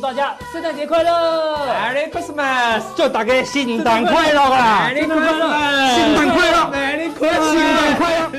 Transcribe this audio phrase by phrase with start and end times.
[0.00, 1.10] 祝大家圣诞节快乐
[1.66, 2.80] ，Merry Christmas！
[2.96, 4.88] 祝大家圣诞快乐啊！
[4.88, 8.30] 新年快乐，圣诞快乐，Merry 圣诞快乐！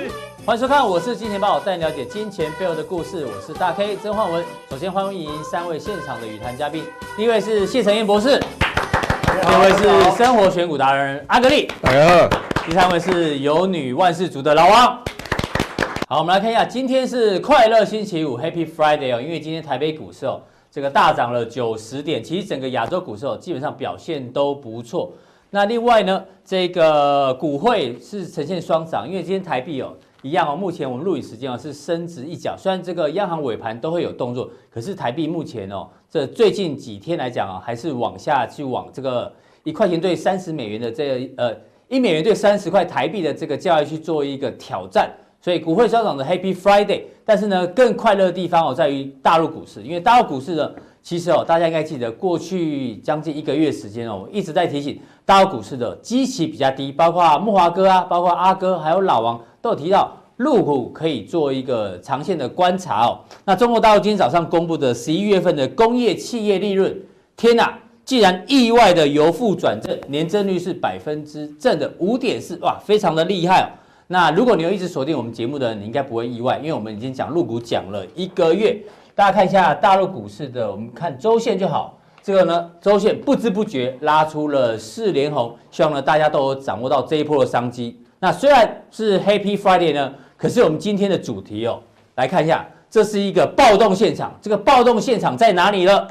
[0.44, 3.28] 欢迎收看，我是金钱豹，带你了解金钱背后的故事。
[3.28, 4.44] 我是大 K 曾焕文。
[4.72, 6.84] 首先欢迎三位现场的与谈嘉宾，
[7.16, 12.28] 第一位是谢承彦博士，第二位是生活选股达人阿格力，哎
[12.66, 14.98] 第三位是有女万事足的老王。
[16.10, 25.12] 好，我们来看一下，今天是快乐星期五，Happy Friday 哦，因为今天台北股市哦，这个大涨了九十点，其实整个亚洲股市，基本上表现都不错。
[25.50, 39.30] 那另外呢，这个股汇是呈现双涨，因为今天台币哦，一样哦，目前我们录影时间哦是升值一角，虽然这个央行尾盘都会有动作，可是台币目前哦，这最近几天来讲啊，还是往下去往这个
[39.66, 41.58] 一块钱兑三十美元的这个呃
[41.90, 45.12] 一美元兑三十块台币的这个价位去做一个挑战。
[45.42, 63.20] 所以股汇双涨的 Happy Friday，但是呢，更快乐的地方哦，在于大陆股市，因为大陆股市呢，其实哦，大家应该记得，过去将近一个月时间哦，我一直在提醒大陆股市的基期比较低，包括木华哥啊，包括阿哥，还有老王都有提到，陆股可以做一个长线的观察哦。
[63.44, 66.96] 那中国大陆今天早上公布的十一月份的工业企业利润，
[67.36, 73.68] 天哪，竟然意外的由负转正，年增率是百分之正的五点四，哇，非常的厉害哦。
[74.12, 78.78] 那如果你有一直锁定我们节目的，你应该不会意外，因为我们已经讲入股讲了一个月。
[79.16, 81.98] 大家看一下大陆股市的，我们看周线就好。
[82.22, 87.98] 这个呢，周线不知不觉拉出了四连红，希望呢大家都掌握到这一波的商机。
[88.20, 91.80] 那虽然是 Happy Friday 呢，可是我们今天的主题哦，
[92.16, 94.38] 来看一下，这是一个暴动现场。
[94.42, 96.06] 这个暴动现场在哪里呢？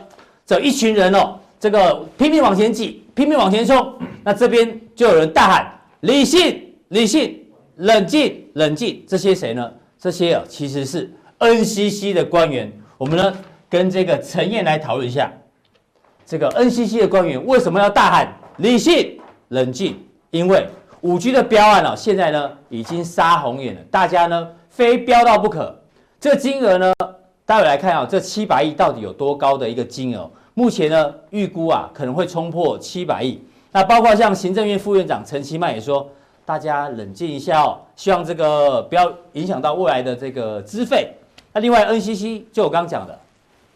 [0.46, 3.92] 这一群人哦，这个拼命往前挤，拼命往前冲。
[4.24, 5.70] 那这边就有人大喊：
[6.00, 7.36] 理性，理性。
[7.80, 9.72] 冷静，冷静，这些谁呢？
[9.98, 12.70] 这些啊，其实是 NCC 的官员。
[12.98, 13.34] 我们呢，
[13.70, 15.32] 跟这个陈彦来讨论一下，
[16.26, 19.96] 这个 NCC 的官员为什么要大喊理性、冷静？
[20.30, 20.66] 因为
[21.00, 25.74] 五 G 的标案啊，现在呢已经杀红眼了，大家呢非标到不可。
[26.20, 26.92] 这金额呢，
[27.46, 30.30] 待会来看啊，这七百亿到底有多高的一个金额？
[30.52, 33.42] 目前呢，预估啊可能会冲破七百亿。
[33.72, 36.06] 那包括像行政院副院长陈其迈也说。
[36.44, 41.12] 大家冷静一下哦，希望这个不要影响到未来的这个资费。
[41.52, 43.18] 那另外 NCC 就我刚刚讲的，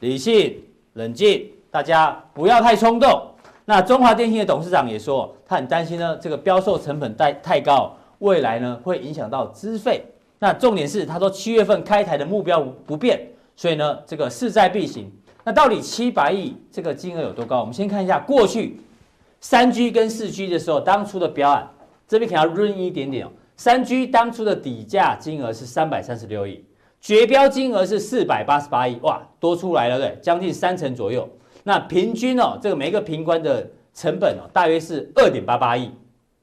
[0.00, 0.56] 理性
[0.94, 3.30] 冷静，大家不要太冲动。
[3.64, 10.04] 那中华电信的董事长也说，他很担心呢，这个标售成本太太高，未来呢会影响到资费。
[10.38, 13.20] 那重点是他说七月份开台的目标不变，
[13.56, 15.10] 所以呢这个势在必行。
[15.44, 17.60] 那到底七百亿这个金额有多高？
[17.60, 18.80] 我们先看一下过去
[19.40, 21.68] 三 G 跟四 G 的时候当初的标案。
[22.06, 23.30] 这边可能要润一点点哦。
[23.56, 26.64] 三 G 当初的底价金额是三百三十六亿，
[27.00, 31.28] 绝标金额是四百八十八亿，哇，多出来了对，将近三成左右。
[31.62, 35.88] 那平均哦，这个每一个频宽的成本哦，大约是二点八八亿。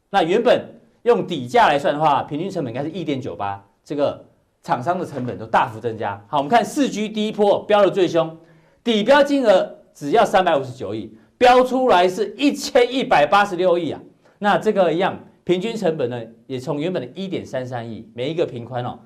[0.09, 0.63] 那原本
[1.03, 4.25] 用底价来算的话，平均成本应该是一点九八，这个
[4.63, 6.23] 厂商的成本都大幅增加。
[6.29, 8.37] 好，我们看四 G 第一波标的最凶，
[8.85, 13.99] 底标金额只要三百五十九亿，标出来是一千一百八十六亿啊。
[14.39, 15.19] 那这个一样。
[15.43, 18.99] 平均成本呢，也从原本的一点三三亿每一个平宽哦，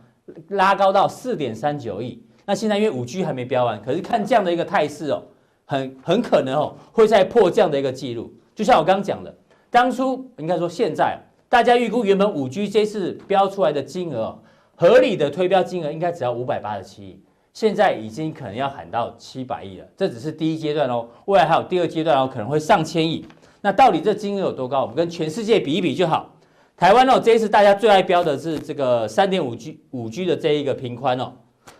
[0.49, 2.21] 拉高到四点三九亿。
[2.45, 5.23] 那现在因为五 G 还没标完，可是看这样的一个态势哦，
[5.65, 8.31] 很很可能哦会再破这样的一个记录。
[8.53, 9.35] 就像我刚刚讲的，
[9.69, 11.17] 当初应该说现在
[11.49, 14.37] 大家预估原本五 G 这次标出来的金额，
[14.75, 17.19] 合理的推标金额应该只要五百八十七亿，
[17.53, 19.85] 现在已经可能要喊到七百亿了。
[19.97, 23.25] 这只是第一阶段哦，未来还有第二阶段哦，可能会上千亿。
[23.65, 24.83] 那到底这金额有多高？
[24.83, 26.35] 我们跟全世界比一比就好。
[26.77, 31.33] 台湾哦，这一次大家最爱标的是这个三点五 G 五 G 的这一个频宽哦。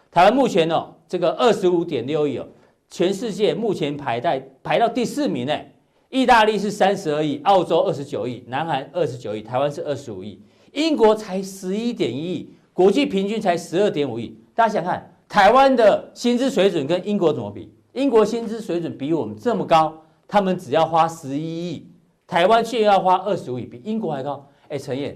[0.10, 2.48] 台湾目前哦，这个二十五点六亿哦，
[2.90, 5.56] 全世界目前排在排到第四名呢。
[6.10, 10.42] 意大利是三十二亿，澳洲二十九亿，南韩二十九亿，台湾是二十五亿，
[10.74, 14.36] 英国才十一点一亿，国际平均才十二点五亿。
[14.56, 17.72] 大家想看台湾的薪资水准跟英国怎么比？
[17.94, 20.02] 英国薪资水准比我们这么高。
[20.28, 21.92] 他们只要花十一亿，
[22.28, 24.48] 台湾却要花二十五亿，比英国还高。
[24.68, 25.16] 哎，承彦，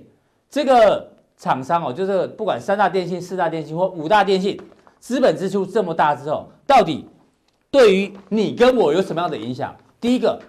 [0.50, 4.60] 这个厂商哦，就是不管三大电信、四大电信或五大电信，
[5.00, 7.08] 资本支出这么大之后，到底
[7.72, 9.76] 对于你跟我有什么样的影响？
[10.00, 10.40] 第一个，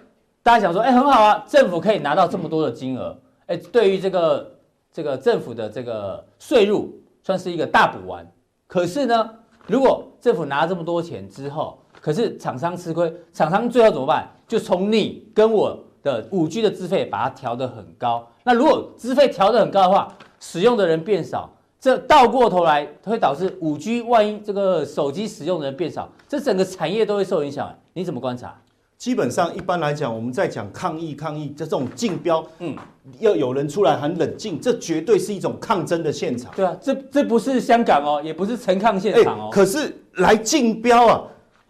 [0.43, 3.17] 大家想说，哎，很好啊，政府可以拿到这么多的金额，
[3.47, 4.51] 哎，对于这个
[4.93, 6.93] 这个政府的这个税入，
[7.23, 8.31] 算是一个大补丸。
[8.67, 9.29] 可是呢，
[9.65, 14.27] 如果政府拿这么多钱之后，可是厂商吃亏，厂商最后怎么办？
[14.47, 18.27] 就从你跟我的五 G 的资费把它调得很高。
[18.43, 21.49] 那如果资费调得很高的话，使用的人变少，
[21.79, 27.73] 这倒过头来会导致五 G 万一这个手机使用的人变少，这整个产业都会受影响。
[27.93, 28.59] 你怎么观察？
[28.97, 32.75] 基本上一般来讲，我们在讲抗议抗议，这这种竞标，嗯，
[33.19, 36.51] 要有人出来很冷静，这绝对是一种抗争的现场。
[36.55, 39.49] 对啊，这这不是香港哦，也不是陈抗现场哦。
[39.51, 41.23] 可是来竞标啊，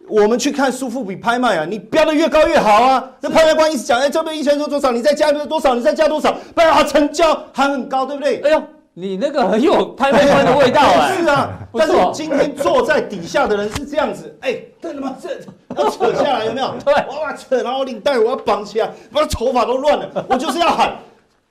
[0.08, 3.10] 我们去看苏富比拍卖啊，你标的越高越好啊。
[3.20, 8.40] 那拍卖官一直讲，哎，这边一千多多少，你再加多少，你再加多少，不然啊，成交还很高，对不对？
[8.42, 8.62] 哎呦。
[8.94, 11.10] 你那个很有拍卖官的味道啊！
[11.16, 15.16] 是啊，但是今天坐在底下的人是这样子，哎，对了吗？
[15.18, 15.30] 这
[15.74, 16.74] 要扯下来有没有？
[16.84, 20.26] 对，哇扯，然后领带我要绑起来，我的头发都乱了。
[20.28, 20.94] 我就是要喊，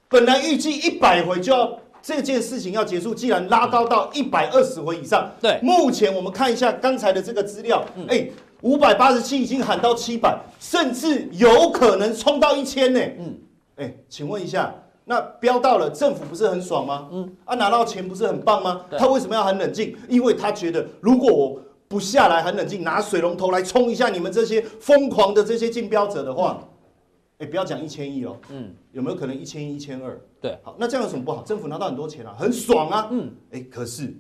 [0.07, 1.67] 本来预计一百回就要
[2.01, 8.27] 这件事情要结束，既然拉高到一百二十回以上，对，目前我们看一下刚才的这个资料，哎，
[8.61, 12.99] 五百八十七已经喊到七百，甚至有可能冲到一千呢。
[13.19, 13.37] 嗯，
[13.75, 14.73] 哎，请问一下。
[15.03, 17.09] 那飙到了，政府不是很爽吗？
[17.11, 18.81] 嗯，啊，拿到钱不是很棒吗？
[18.97, 19.97] 他为什么要很冷静？
[20.07, 26.63] 因为他觉得，如果我不下来很冷静，拿水龙头来冲一下你们这些疯狂的这些竞标者的话，
[27.41, 30.19] 欸，不要讲一千亿哦，嗯，有没有可能一千一、一千二？
[30.39, 31.43] 对，好，那这样有什么不好？
[31.43, 34.13] 政府拿到很多钱啊，很爽啊，嗯，哎、欸，可是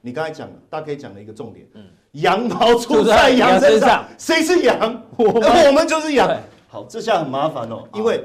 [0.00, 5.02] 你刚才讲了，大家可以讲了一个重点，嗯，羊毛出在羊身上，谁是羊？
[5.16, 5.24] 我
[5.72, 6.28] 们，就是羊。
[6.68, 8.24] 好，这下很麻烦哦，因为。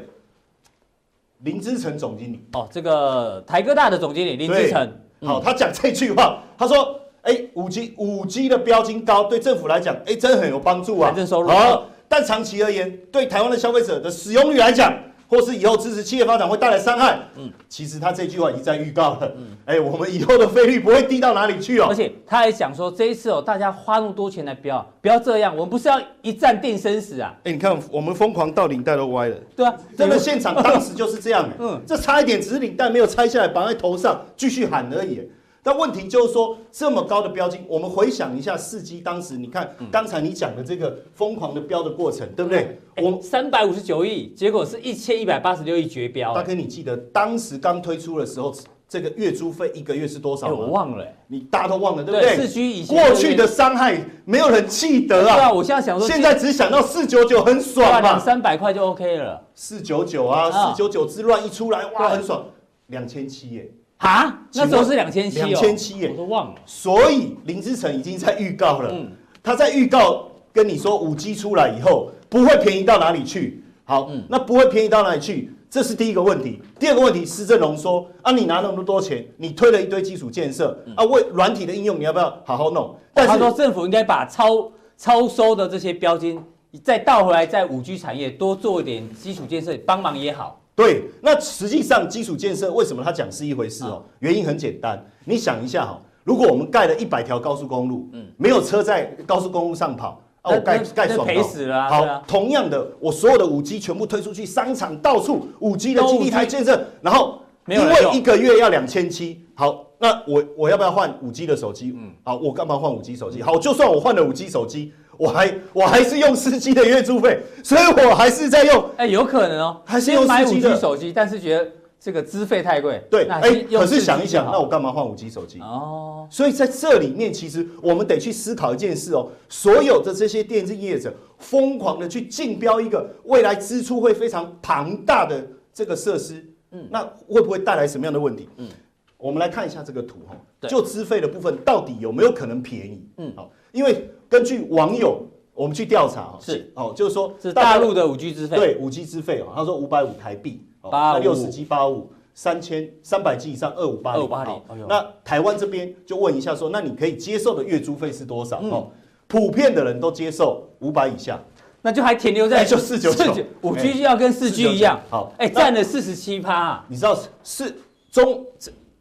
[1.42, 4.92] 林之成总经理哦，这个台哥大的总经理林之成，
[5.22, 11.50] 好，他讲这句话，他说：“哎，五 G 五 G 的标金高，对政府来讲，哎，真的很有帮助啊，财政收入。
[11.50, 14.94] 好，但长期而言，对台湾的消费者的使用率来讲。”
[15.30, 17.20] 或是以后支持企业发展会带来伤害。
[17.36, 19.30] 嗯，其实他这句话已经在预告了。
[19.36, 21.88] 嗯，哎，我们以后的费率不会低到哪里去哦。
[21.90, 27.36] 而且他还讲说，这一次哦，大家花那么多钱来标，不要这样，我们不是要一战定生死啊。
[27.44, 29.36] 哎，你看我们疯狂到领带都歪了。
[29.54, 31.46] 对啊，真的现场当时就是这样。
[31.60, 35.30] 嗯，这差一点只是领带没有拆下来绑在头上，继续喊而已。
[35.64, 42.80] 但问题就是说，这么高的标金，我们回想一下四基当时，你看刚才你讲的这个疯狂的标的过程，对不对？
[43.02, 46.34] 我三百五十九亿，结果是一千一百八十六亿绝标。
[46.34, 48.54] 大哥，你记得当时刚推出的时候，
[48.88, 50.54] 这个月租费一个月是多少吗？
[50.58, 52.38] 我忘了，你大家都忘了，对不对？
[52.38, 55.36] 四居以前过去的伤害没有人记得啊。
[55.36, 59.46] 对啊，我现在想说，现在只想到四九九很爽嘛，三百块就 OK 了。
[59.54, 62.46] 四九九啊，四九九之乱一出来，哇，很爽，
[62.88, 63.70] 两千七耶。
[63.98, 66.56] 哈，那时候是两千七，两千七耶，我都忘了。
[66.66, 69.12] 所以林志成已经在预告了，嗯，
[69.42, 73.64] 他在预告跟你说五 G 出来以后不会便宜到哪里去。
[73.86, 75.52] 好，嗯，那不会便宜到哪里去？
[75.70, 76.62] 这是第一个问题。
[76.80, 82.96] 第二个问题，施正荣说啊，你拿那么多钱，你推了一堆基础建设，嗯、啊，为软体的应用，你要不要好好弄？
[83.14, 86.42] 但是他说政府应该把超超收的这些标金
[86.84, 90.62] 再倒回来，在五 G 产业多做一点基础建设，帮忙也好。
[90.78, 94.04] 对，那实际上基础建设为什么他讲是一回事哦？
[94.20, 101.90] 原因很简单，你想一下哈，如果我们盖了一百条高速公路，嗯，没有车在高速公路上跑，哦，盖盖爽赔死了。
[101.90, 111.92] 好，同样的，我所有的五 G 全部推出去，商场到处五 G 的基地台建设，然后因为一个月要两千七，好，那我我要不要换五 G 的手机？
[111.98, 113.42] 嗯，好，我干嘛换五 G 手机？
[113.42, 114.94] 好，就算我换了五 G 手机。
[115.18, 118.90] 我还我还是用四 G 的月租费，所以我还是在用。
[118.98, 121.68] 哎，有可能哦，还是用买五 G 手机，但是觉得
[122.00, 123.04] 这个资费太贵。
[123.10, 123.42] 对，哎，
[123.72, 125.60] 可是想一想，那我干嘛换五 G 手机？
[125.60, 138.48] 哦，所以在这里面，其实我们得去思考一件事哦，所有的这些电子业者疯狂的去竞标一个未来支出会非常庞大的这个设施，嗯，那会不会带来什么样的问题？
[138.58, 138.70] 嗯，
[139.18, 140.36] 我们来看一下这个图哈，
[140.68, 143.10] 就资费的部分到底有没有可能便宜？
[143.18, 144.08] 嗯，好，因为。
[144.30, 145.22] 根据网友，
[145.54, 154.86] 我们去调查是哦，就是说是大陆的五 G 资费，对五 G 资费哦，他说五百五台币，八六十 G 八五三千三百 G 以上二五八零，二五八零。
[154.88, 158.60] 那台湾这边就问一下说，那你可以接受的月租费是多少？
[158.60, 158.92] 哦，
[159.28, 161.42] 普遍的人都接受五百以下，
[161.82, 165.00] 那就还停留在就四九九，五 G 就要跟四 G 一样。
[165.10, 166.84] 好，哎，占了四十七趴。
[166.88, 167.74] 你知道是
[168.12, 168.46] 中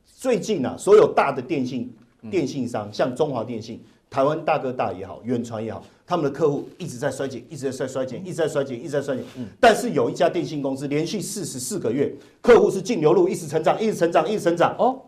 [0.04, 1.94] 最近啊，所有大的电信
[2.30, 3.84] 电信商，像中华电信。
[4.16, 9.22] 台湾大哥大也好，远传也好，他们的客户一直在衰减，一直在衰减，一直在衰减，一直在衰减。
[9.36, 14.74] 嗯，但是有一家电信公司连续四十四个月，客户是净流入，一直成长，一直成长，一直成长。
[14.78, 15.02] 哦，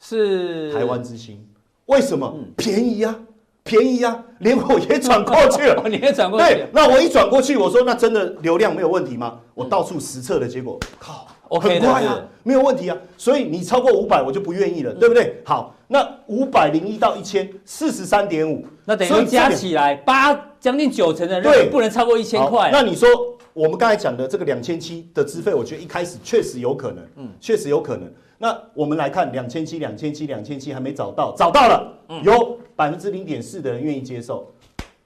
[0.00, 1.46] 是台湾之星，
[1.84, 2.32] 为什么？
[2.34, 3.14] 嗯、便宜啊，
[3.62, 5.82] 便宜啊，连我也转过去了。
[5.86, 6.46] 你也转过去？
[6.46, 9.38] 对，那我一转过去，我说那真的流量没有问题吗？
[9.52, 11.26] 我到处实测的结果，靠。
[11.48, 15.40] 很快啊，没有问题啊，所以你超过五百我就不愿意了，对不对？
[15.44, 22.70] 好，那五百零一到一千四十三点五，那等于加起来八将近九成的人不能超过一千块。
[22.72, 23.08] 那你说
[23.52, 28.10] 我们刚才讲的这个两千七的资费，我觉得一开始确实有可能，嗯，确实有可能。
[28.38, 31.90] 那我们来看两千七、两千七、两千七还没找到，找到了，
[32.22, 34.52] 有百分之零点四的人愿意接受，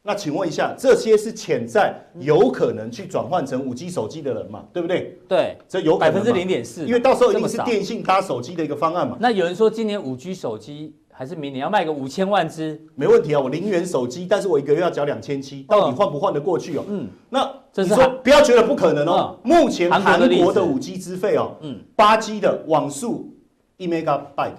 [0.02, 4.64] 那请问一下，这些是潜在有可能去转换成五 G 手机的人嘛？
[4.72, 5.18] 对不对？
[5.28, 9.18] 对，这有百分之零点四，因为到时候一定是电信搭手机的一个方案嘛。
[9.20, 16.84] 那有人说今年五 G 手机还是明年要卖个五千万只，没问题啊，我零元手机，但是我一个月要缴两千七，到底换不换得过去哦？
[16.88, 19.38] 嗯，那你说不要觉得不可能哦。
[19.42, 23.34] 目前韩国的五 G 资费哦，嗯，八 G 的网速
[23.76, 24.52] 一 Megabyte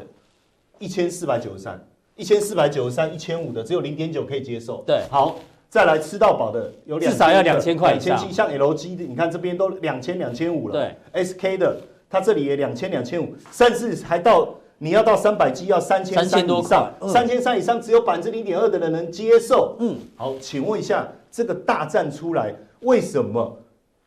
[0.78, 1.84] 一千四百九十三。
[2.22, 4.84] 一千四百九十三，一千五的只有零点九可以接受。
[4.86, 8.32] 对，好，再来吃到饱的有两，至少要两千块以上。
[8.32, 10.94] 像 LG 的，你看这边都两千两千五了。
[11.12, 14.48] 对，SK 的，它这里也两千两千五，甚至还到
[14.78, 19.76] 你要到三百 G 要三千三以上，三千三以上只有百分之零点二的人能接受。
[19.80, 23.58] 嗯，好，请问一下，这个大战出来为什么？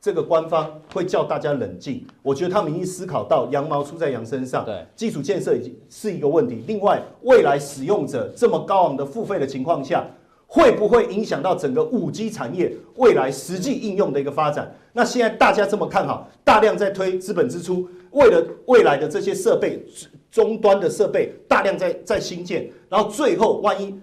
[0.05, 6.63] 这个官方会叫大家冷静，我觉得他们已经思考到羊毛出在羊身上，对，基础建设已经是一个问题。
[6.67, 10.07] 另外，未来使用者这么高昂的付费的情况下，
[10.47, 14.71] 会不会影响到整个五 G 产业未来实际应用的一个发展？
[14.93, 19.83] 那现在大家这么看好，大量在推资本支出，为了未来的这些设备
[20.31, 23.99] 终端的设备大量在在新建，然后最后万一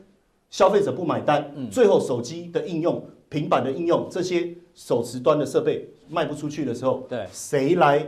[0.50, 3.06] 消费者不买单，最后手机的应用。
[3.32, 8.06] 平板的应用，这些手持端的设备卖不出去的时候，对，谁来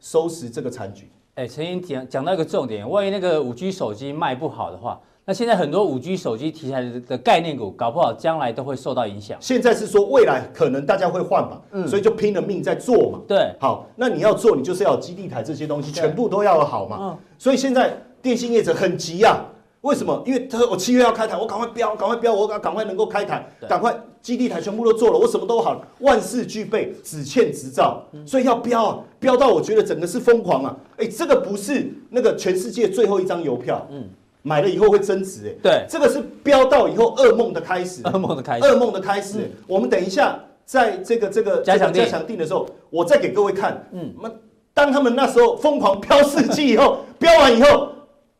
[0.00, 1.08] 收拾这个残局？
[1.36, 9.38] 哎，陈英讲讲到一个重点，万一那个五 G 手机卖不好的话，那现在很多五 G 手机题材的概念股，搞不好将来都会受到影响。
[9.40, 13.20] 现在是说未来可能大家会换嘛，嗯，所以就拼了命在做嘛。
[13.28, 16.98] 对，好，那你要做，你就是要基地台这些东西，全部都要好嘛。
[17.00, 19.44] 嗯，所以现在电信业者很急呀。
[19.82, 20.20] 为什么？
[20.26, 23.96] 因为他我七月要开台，我赶快标，赶快标，我赶赶快能够开台，赶快
[24.26, 30.76] 基地台全部都做了，我什么都好，万事俱备，只欠执照，所以要飙啊，标到我觉得整个是疯狂啊！
[30.96, 34.02] 哎，这个不是那个全世界最后一张邮票，嗯，
[34.42, 39.48] 买了以后会增值，哎，对，这个是飙到以后噩梦的开始，噩梦的开始，噩梦的开始。
[39.68, 44.28] 我们等一下在这个这个加强加强定的时候，我再给各位看，嗯，那
[44.74, 47.90] 当他们那时候疯狂飙四 G 以后， 飙完以后。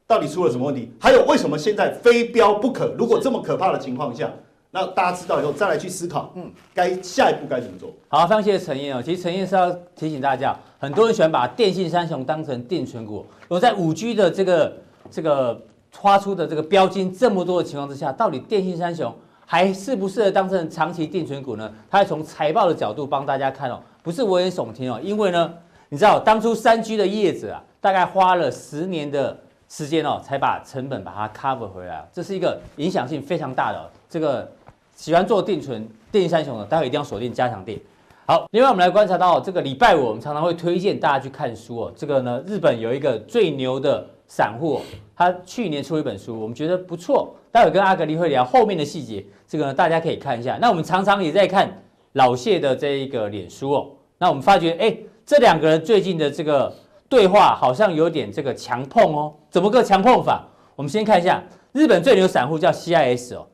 [0.09, 0.89] 到底出了什么问题？
[1.01, 2.95] 还有为什么现在非标不可？
[2.97, 4.33] 如果这么可怕的情况下，
[4.71, 7.91] 那大家知道以后再来去思考，嗯，该下一步该怎么做？
[8.09, 9.03] 好，非常谢谢陈燕哦。
[9.03, 13.25] 其实陈燕是要提醒大家，很多人喜欢把电信三雄当成定存股。
[13.43, 14.77] 如果在五 G 的这个
[15.11, 15.59] 这个
[15.97, 19.15] 花出的这个标金这么多的情况之下，到底电信三雄
[19.47, 21.73] 还适不适合当成长期定存股呢？
[21.91, 25.55] 他还从财报的角度帮大家看哦，不是危言耸听哦，因为呢，
[25.89, 29.39] 你知道当初三 G 的叶子啊，大概花了十年的。
[29.69, 33.91] 时间哦，才把成本把它 cover 回来，这是一个影响性非常大的。
[34.09, 34.49] 这个
[34.97, 37.79] 喜欢做定存、定三雄的，待会一定要锁定加强錠。
[38.25, 41.93] 好，另外我们来观察到这个礼拜五，我们常常会推荐大家去看书哦。
[41.95, 44.81] 这个呢，日本有一个最牛的散户，
[45.15, 47.33] 他去年出了一本书，我们觉得不错。
[47.53, 50.59] 待会跟阿格力会聊后面的细节，这个呢大家可以看一下。
[50.61, 51.71] 那我们常常也在看
[52.15, 53.87] 老谢的这一个脸书哦。
[54.19, 56.75] 那我们发觉，哎，这两个人最近的这个。
[57.09, 60.45] 对话好像有点这个强碰哦，怎么个强碰法？
[60.75, 63.47] 我们先看一下日本最牛散户叫 CIS 哦，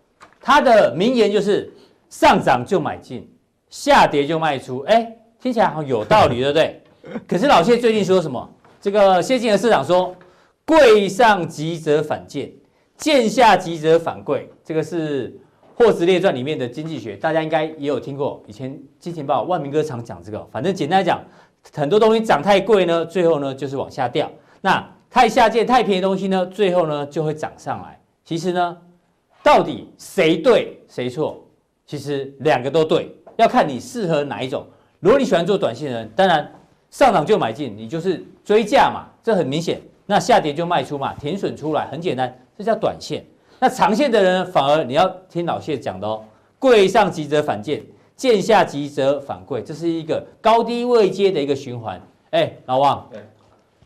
[0.42, 1.72] 他的名言就是
[2.10, 3.26] 上涨就买进，
[3.70, 4.80] 下跌就卖出。
[4.80, 6.82] 哎，听起来好像有道理，对不对？
[7.26, 8.48] 可是老谢最近说什么？
[8.80, 10.14] 这个谢金河市长说，
[10.66, 12.52] 贵上急则反贱，
[12.96, 14.50] 贱下急则反贵。
[14.64, 15.30] 这个是
[15.74, 18.42] 《霍兹列传》里面的经济学，大家应该也有听过。
[18.46, 21.22] 以前金钱豹万明哥常讲这个，反正简单来讲。
[21.72, 24.26] 很多东西涨太贵呢，最后呢就是往下掉；
[24.62, 28.00] 那太下贱、太便宜的东西呢，最后呢就会涨上来。
[28.24, 28.76] 其实呢，
[29.42, 31.44] 到底谁对谁错？
[31.84, 34.64] 其实两个都对，要看你适合哪一种。
[35.00, 36.50] 如果你喜欢做短线的人，当然
[36.90, 39.80] 上涨就买进，你就是追价嘛，这很明显。
[40.06, 43.24] 那下跌就卖出嘛，停损出来，很简单，这叫短线。
[43.58, 46.24] 那长线的人反而你要听老谢讲的哦，
[46.58, 47.82] 贵上急则反贱。
[48.14, 52.00] 贱下急则反贵，这是一个高低位阶的一个循环。
[52.30, 53.10] 哎，老王，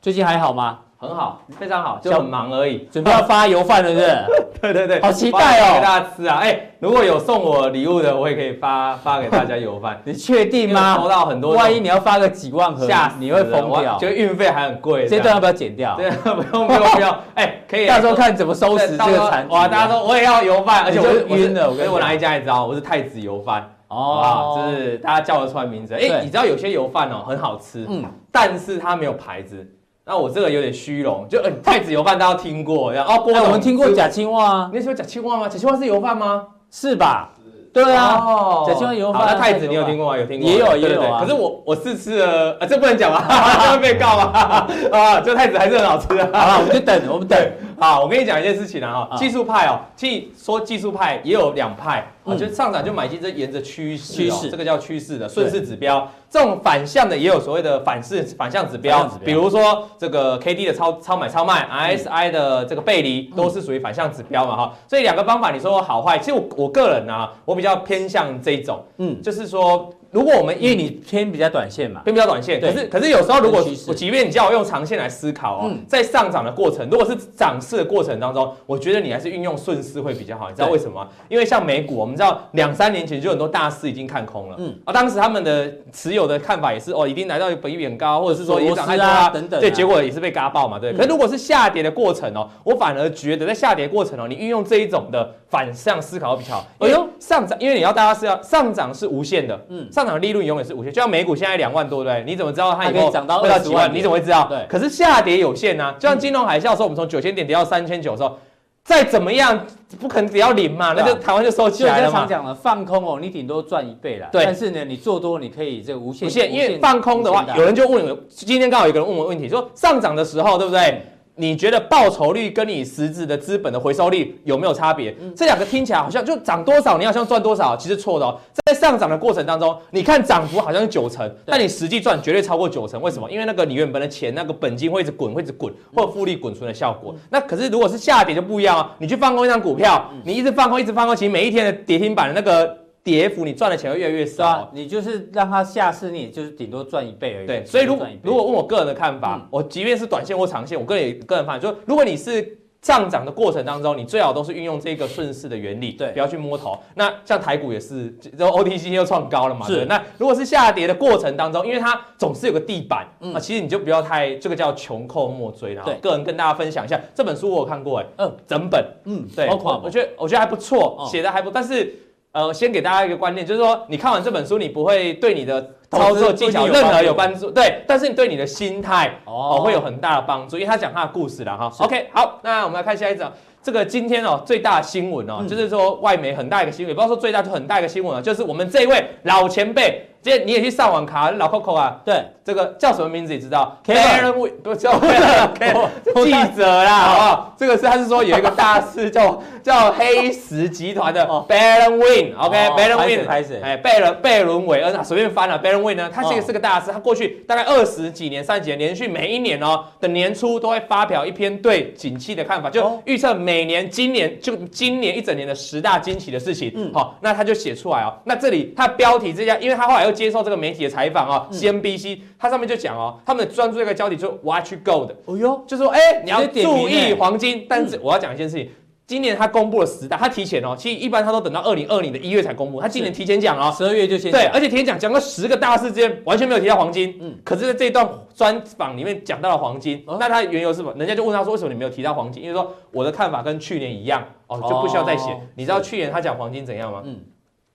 [0.02, 0.80] 最近还好吗？
[0.98, 2.88] 很好，非常好，就很忙而已。
[2.90, 4.26] 准备要发油饭了，是不是？
[4.62, 6.38] 对对对，好期待哦，给大家吃啊！
[6.40, 10.00] 哎，如果有送我礼物的，我也可以发 发给大家油饭。
[10.04, 10.96] 你确定吗？
[10.98, 13.98] 收到很多，万一你要发个几万盒，吓死你会疯掉。
[13.98, 15.94] 觉得运费还很贵，这段要不要剪掉？
[16.00, 17.14] 对，不用不用不用。
[17.34, 19.46] 哎，可以，到时候看怎么收拾这个残。
[19.50, 21.68] 哇，大家说我也要油饭，而且我晕了。
[21.70, 22.64] 我跟我哪一家你知道？
[22.66, 23.70] 我是太子油饭。
[23.88, 25.94] 哦，就是大家叫得出来名字。
[25.94, 29.64] 哎，你知道有些油饭哦很好吃，嗯，但是它没有牌子。
[30.08, 34.70] 那我这个有点虚荣，就太子油饭大家听过，然后哦，我们听过假青蛙啊。
[34.72, 35.48] 你喜欢假青蛙吗？
[35.48, 36.46] 假青蛙是油饭吗？
[36.70, 37.30] 是吧？
[37.72, 39.24] 对啊，假青蛙油饭。
[39.26, 40.16] 那太子你有听过吗？
[40.16, 40.48] 有听过？
[40.48, 41.20] 也有也有啊。
[41.20, 43.26] 可是我我试吃了，啊，这不能讲吧？
[43.64, 44.68] 这 会被告 啊？
[44.92, 46.24] 啊，这太子还是很好吃的。
[46.32, 47.36] 好了，我们就等，我们等。
[47.78, 56.08] 好，我跟你讲一件事情啊，哈，技术派哦，其实说技术派也有两派啊，就上涨就买进，这沿着趋势，趋势，这个叫趋势的顺势指标。
[56.28, 64.74] 这种反向的也有所谓的反势反向指标，比如说这个 K D 的超超买超卖，RSI 的这个背离都是属于反向指标嘛，哈。
[64.88, 69.92] 所以两个方法，你说好坏，其实我我个人呢，我比较偏向这一种，嗯，就是说。
[70.16, 80.48] 如果我们因为你偏比较短线嘛，偏比较短线，可是可是有时候如果我即便你叫我用长线来思考哦，在上涨的过程，如果是涨势的过程当中，我觉得你还是运用顺势会比较好。
[80.48, 81.08] 你知道为什么吗？
[81.28, 90.94] 因为像美股，我们知道两三年前就很多大师已经看空了，嗯，啊，当时他们的持有的看法也是哦，一定来到本益比很高，或者是说也涨太多啊等等，对，结果也是被嘎爆嘛，对。
[90.94, 96.66] 可是如果是下跌的过程哦，我反而觉得在下跌过程哦，你运用这一种的反向思考会比较好。
[96.78, 100.92] 哎呦，上涨，因为你要大家是要上涨是无限的，嗯，上利润永远是无限。
[100.92, 102.24] 就像美股现在两万多，对不对？
[102.24, 103.92] 你怎么知道它以后会涨到几万？
[103.92, 104.46] 你怎么会知道？
[104.48, 104.64] 对。
[104.68, 108.38] 可是下跌有限啊，就像金融海啸的时候，我们从九千点跌到三千九的时候，
[108.84, 109.66] 再怎么样
[110.00, 114.28] 不可能跌到零嘛，那就台湾就收起来了常讲了，放空哦，你顶多赚一倍啦。
[114.30, 114.44] 对。
[114.44, 116.28] 但是呢，你做多你可以这个无限。
[116.28, 121.02] 无限，因为放空的话，有人就问我，今天刚好有个人问我问题，说上涨的时候，对不对？
[121.38, 125.14] 你觉得报酬率跟你实质的资本的回收率有没有差别？
[125.20, 128.40] 嗯、这两个听起来好像就涨多少，你好像赚多少，其实错的哦。
[128.64, 133.00] 在上涨的过程当中，你看涨幅好像是九成，但你实际赚绝对超过九成。
[133.02, 133.30] 为什么？
[133.30, 137.12] 因为那个你原本的钱，那个本金会一直滚，会一直滚，会有复利滚存的效果。
[137.14, 138.90] 嗯、那可是如果是下跌就不一样哦。
[138.98, 142.85] 你去放空一张股票，你一直放空，一直放空，其实每一天的跌停板的那个。
[143.06, 147.46] 跌幅你赚的钱会越来越少，啊，你就是让它下市，你就是顶多赚一倍而已。
[147.46, 156.76] 对，所以如果如果问我个人的看法，嗯、我即便是短线或长线，我个人也个人发现，就如果你是上涨的过程当中，你最好都是运用这个顺势的原理，对，不要去摸头。
[156.96, 159.84] 那像台股也是，就 OTC 又创高了嘛，是。
[159.84, 165.74] 那如果是下跌的过程当中，因为它总是有个地板，嗯、啊，其实你就不要太这个叫穷寇莫追。
[165.74, 172.02] 然后个人跟大家分享一下这本书，我有看过，哎，嗯，整本，嗯，对，我我觉得我觉得还不错，写的还不，但是。
[172.36, 181.72] 呃，先给大家一个观念，就是说，你看完这本书，你不会对你的操作技巧任何有帮助，对，但是你对你的心态哦会有很大的帮助，因为他讲他的故事了哈。
[181.78, 190.06] OK，好，那我们来看下一张，这个今天哦最大的新闻哦，嗯、就是说外媒很大一个新闻，也不知道说最大就很大一个新闻啊，就是我们这一位老前辈。
[190.26, 192.00] 今天你也去上网卡老 Coco 啊？
[192.04, 194.98] 对，这个叫什么名字你知道？Baron Win 不叫
[196.24, 197.54] 记者啦，好不好？
[197.56, 216.72] 这个是他是说有一个大师叫 叫黑石集团的 Baron Win，OK，Baron Win 开始，哎，贝伦贝伦韦恩啊，随便翻了 Baron Win 呢，他这个是个大师，他过去大概二十几年、三十几年，连续每一年哦的年初都会发表一篇对景气的看法，就预测每年今年就今年一整年的十大惊奇的事情。
[216.74, 218.12] 嗯，好，那他就写出来哦。
[218.24, 220.15] 那这里他标题这家，因为他后来又。
[220.16, 227.66] 接受这个媒体的采访啊，CNBC，它上面就讲哦，他们专注一个焦点就是 Watch Gold，哦哟，就说哎，你要注意黄金。
[227.68, 228.70] 但是我要讲一件事情，
[229.06, 240.92] 今年他公布了十大，他提前哦，其实一般他都等到二零二零的一月才公布，他今年提前讲哦，十二月就先对，而且提前讲讲了十个大事之间完全没有提到黄金，嗯，可是在这一段专访里面讲到了黄金，那他缘由是什么？
[240.96, 242.42] 人家就问他说，为什么你没有提到黄金？
[242.42, 245.30] 因为说我的看法跟去年一样哦，就不需要再写。
[245.54, 247.02] 你知道去年他讲黄金怎样吗？
[247.04, 247.20] 嗯，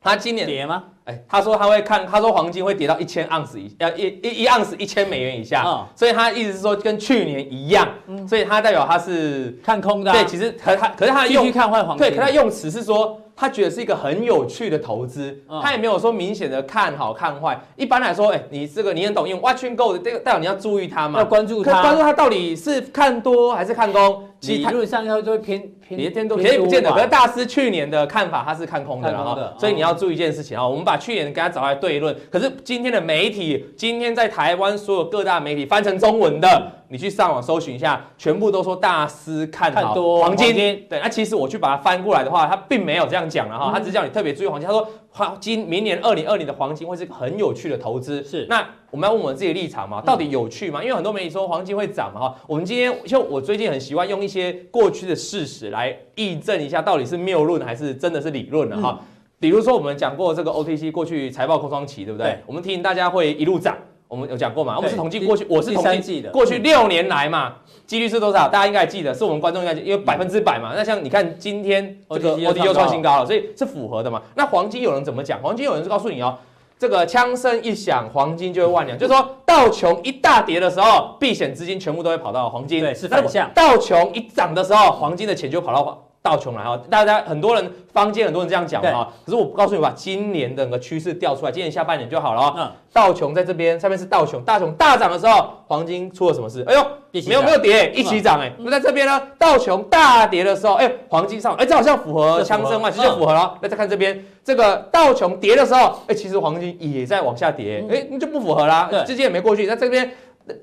[0.04, 0.84] 他今年跌吗？
[1.06, 10.14] 哎，他说他会看，他说黄金会跌到一千盎司以，要一一一盎司一千美元以下，哦、所以他意思是说跟去年一样，嗯、所以他代表他是看空的、啊。
[10.14, 17.60] 对，其实可他可是他用看坏黄金，对，可他用词是说他觉得是一个很有趣的投资，哦、他也没有说明显的看好看坏。
[17.76, 24.28] 一般来说，哎，你这个你很懂用 watching gold 这个代表你要注意它嘛，要关注它，关注它到底是看多还是看空。
[24.40, 26.92] 其理论上要就会偏偏偏多，偏不见得。
[26.92, 30.68] 可是大师去年的看法他是看空的，哈，所以你要注意一件事情啊。
[30.68, 40.56] 我们把去年给他找来对论，可是今天的媒体，今天在台湾所有各大媒体翻成中文的，你去上网搜寻一下，全部都说大师看好黄金。
[40.90, 44.68] 对，那其实我去把它翻过来的话，他并没有这样讲了哈，他只叫你特别注意黄金。
[44.68, 48.22] 他说黄金明年二零二零的黄金会是个很有趣的投资。
[48.24, 48.68] 是，那。
[48.92, 50.84] 我们要问我们自己的立场嘛，到底有趣吗？
[50.84, 52.36] 因为很多媒体说黄金会涨嘛哈。
[52.46, 59.00] 我们今天就我最近很喜欢用一些过去的事实来验证一下，到底是谬论还是真的是理论的哈。
[59.40, 62.38] 比如说我们讲过这个 OTC 过去财报空窗期，对不对？
[62.46, 63.78] 我们提醒大家会一路涨，
[64.12, 64.76] 我们有讲过嘛？
[64.76, 67.54] 我们是统计过去，我是统计过去六年来嘛，
[67.88, 68.50] 几率是多少？
[68.50, 70.74] 大家应该还记得，是我们观众应该因为百分之百嘛。
[70.76, 74.22] 那像你看今天这个 OTC 又创新高了，所以是符合的嘛。
[74.36, 75.40] 那黄金有人怎么讲？
[75.42, 76.38] 黄金有人是告诉你哦。
[76.78, 79.00] 这个枪声一响，黄金就会万两。
[79.00, 82.82] 就是说，道琼一大跌的时候，避险资金全部都会跑到黄金。
[82.82, 83.50] 对，是反向。
[83.54, 92.54] 道琼一涨的时候，黄金的钱就跑到道琼来哈，大家很多人坊间很多人这样讲哈，可是我告诉你吧，今年整个趋势调出来，今年下半年就好了哦。
[92.56, 96.64] 嗯，道琼在这边，下面是道琼，大琼大涨的时候，黄金出了什么事？
[96.68, 96.86] 哎呦，
[97.28, 98.52] 没有没有跌，一起涨哎。
[98.60, 103.58] 那在这边呢，道琼大跌的时候，哎，黄金上，哎，这好像符合枪声嘛，其实就符合了。
[103.60, 110.12] 那再看这边，这个道琼跌的时候，哎，其实黄金也在往下跌，哎，那就不符合啦，资金也没过去，那这边。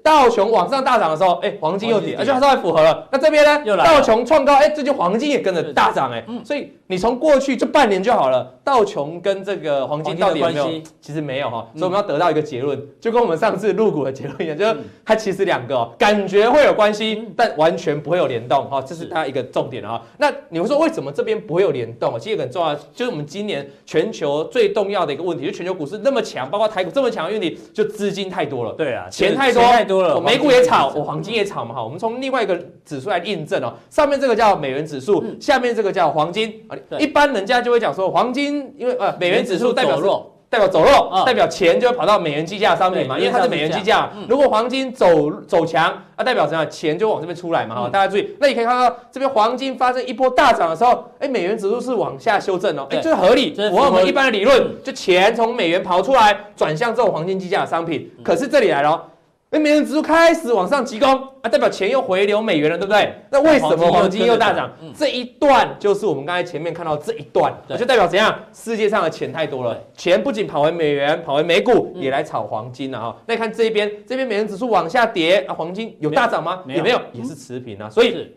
[0.03, 3.07] 道琼往上大涨的时候，哎，黄金又跌，而且它稍微符合了。
[3.11, 3.77] 那这边呢？
[3.85, 10.69] 道琼创高，哎，最近黄金也跟着大涨，哎，所以你从过去这半年就好了，道琼跟这个黄金到底有没有？
[11.03, 20.03] 其实没有哈，所以我们要得到一个结论，就跟我们上次入股的结论一样，就是它其实两个感觉会有关系，但完全不会有联动哈，这是它一个重点啊。
[20.17, 22.19] 那你们说为什么这边不会有联动？
[22.19, 29.63] 其实很重要，就是我们今年全球最重要的一个问题，就全球股市那么强，包括台股这么强的问题，就资金太多了，对啊，钱太多。
[29.63, 31.85] 太多了，美股也炒，我黄金也炒嘛哈。
[31.85, 36.78] 我们从另外一个指数来印证哦，上面这个叫美元指数，下面这个叫黄金啊。
[36.99, 44.11] 一般人家就会讲说，黄金因为呃美元指数代表弱，代表走弱，代表钱就会跑到美元计价商品嘛，因为它是美元计价。
[44.29, 45.85] 如果黄金走走强，
[46.17, 46.65] 啊代表什么？
[46.67, 47.89] 钱就往这边出来嘛哈。
[47.89, 58.11] 大家注意，那你可以看到这边黄金发生一波大涨的时候，哎美元指数是往下修正哦，哎这个合理，符合我们一般的理论，就钱从美元跑出来，转向这种黄金计价的商品。
[58.25, 59.03] 可是这里来了。
[59.51, 61.09] 哎，美元指数开始往上急攻
[61.41, 63.15] 啊，代表钱又回流美元了，对不对？
[63.31, 64.71] 那为什么黄金又大涨？
[64.95, 68.39] 这一段就是我们刚才前面看到这一段，就代表怎样？
[68.53, 73.17] 世界上的钱太多了，钱不仅跑回美元，跑回美股，也来炒黄金了哈。
[73.27, 76.63] 那你看这边，这边美元指数往下跌啊，黄金有大涨吗？
[76.67, 77.89] 也没有，也是持平啊。
[77.89, 78.31] 所以，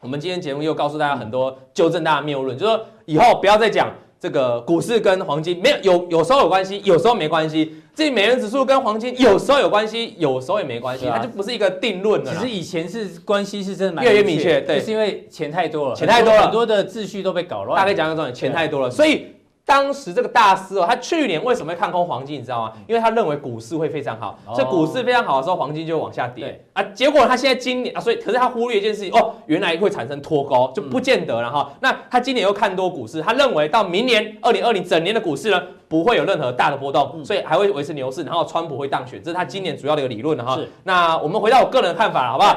[0.00, 3.92] 我们今天节目又告诉大家很多纠正大家谬论，就是说以后不要再讲
[4.26, 7.76] 这个股市跟黄金没有有有时候有关系，有时候没关系。
[7.94, 12.34] 这美元指数跟黄金有时候有关系，有时候也没关系，它就不是一个定论了。
[12.34, 17.78] 其实以前是关系是真的蛮越来越明确，对，就是因为钱太多了，钱太多了，很多的秩序都被搞乱。
[17.78, 19.26] 大概讲个重点，钱太多了，所以。
[19.66, 22.38] 当时这个大师哦，他去年为什么会看空黄金？
[22.38, 22.72] 你知道吗？
[22.86, 26.64] 因为他认为股市会非常好，所以股市非常好的时候，黄金就会往下跌。
[26.72, 31.72] 啊，结果他现在今年啊，所以可是他忽略一件事情哦，原来会产生脱钩，就不见得了哈。
[31.80, 40.56] 那他今年又看多股市，他认为到明年二零二零整年的股市呢，不会有任何大的波动，所以还会维持牛市，然后川普会当选，这是他今年主要的一个理论哈。
[40.84, 42.56] 那我们回到我个人的看法，好不好？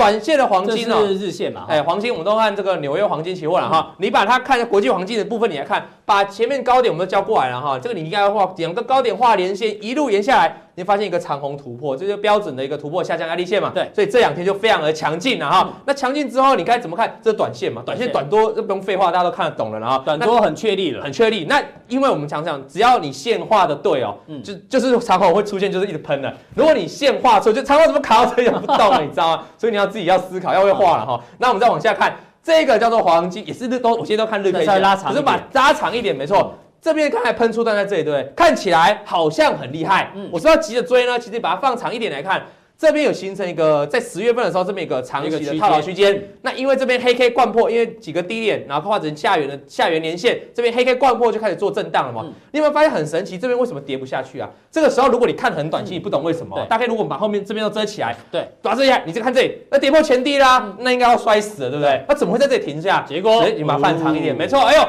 [0.00, 1.66] 短线的黄金哦，是日线嘛？
[1.68, 3.94] 哎，黄金我们都看这个纽约黄金期货了哈。
[3.98, 7.78] 你把它看国际黄金的部分，你来看，把前面高点我们都交过来了哈。
[7.78, 10.56] 这个你应该要画两个高点画连线，一路沿下来。
[10.80, 13.70] 你发现一个长虹突破，这就是标准的一个突破下降压力线嘛？
[13.74, 15.68] 对，所以这两天就非常的强劲了哈。
[15.68, 17.20] 嗯、那强劲之后，你该怎么看？
[17.22, 17.82] 这是短线嘛？
[17.84, 21.44] 短线短多这不用废话，大家都看得懂了，然后短多很确立了，很确立。
[21.44, 26.32] 那因为我们常常只要你线画的对哦，嗯，就就是长虹会出现，就是一直喷的。
[26.54, 29.42] 如果你线画错，就长虹怎么卡到这里不动了，你知道吗？
[29.58, 31.22] 所以你要自己要思考，要会画了哈。
[31.36, 36.54] 那我们再往下看，这个叫做黄金，也是日都，我现在都看日 K 线，拉长，可是把拉长一点，没错。
[36.80, 38.32] 这边刚才喷出段在这里，对不对？
[38.34, 40.12] 看起来好像很厉害。
[40.14, 42.42] 嗯，我说要急着追呢，其实把它放长一点来看，
[42.78, 46.30] 这边有形成一个在十月份的时候，这边一个长期的套牢区间。
[46.40, 52.22] 那因为这边黑 K 灌破，因为几个低点，然后画成下缘的下缘连线，这边黑 K 灌破就开始做震荡了嘛。
[52.24, 53.36] 嗯、你有没有发现很神奇？
[53.36, 54.48] 这边为什么跌不下去啊？
[54.70, 56.64] 这个时候如果你看很短期，你不懂为什么。
[56.70, 62.02] 大概如果我们把后面这边都遮起来，对，把它遮起来，你再看这里，那跌破前低啦，那应该要摔死了，对不对？
[62.08, 63.04] 那怎么会在这里停下？
[63.06, 64.82] 结果，你把它放长一点，没错，哎呦。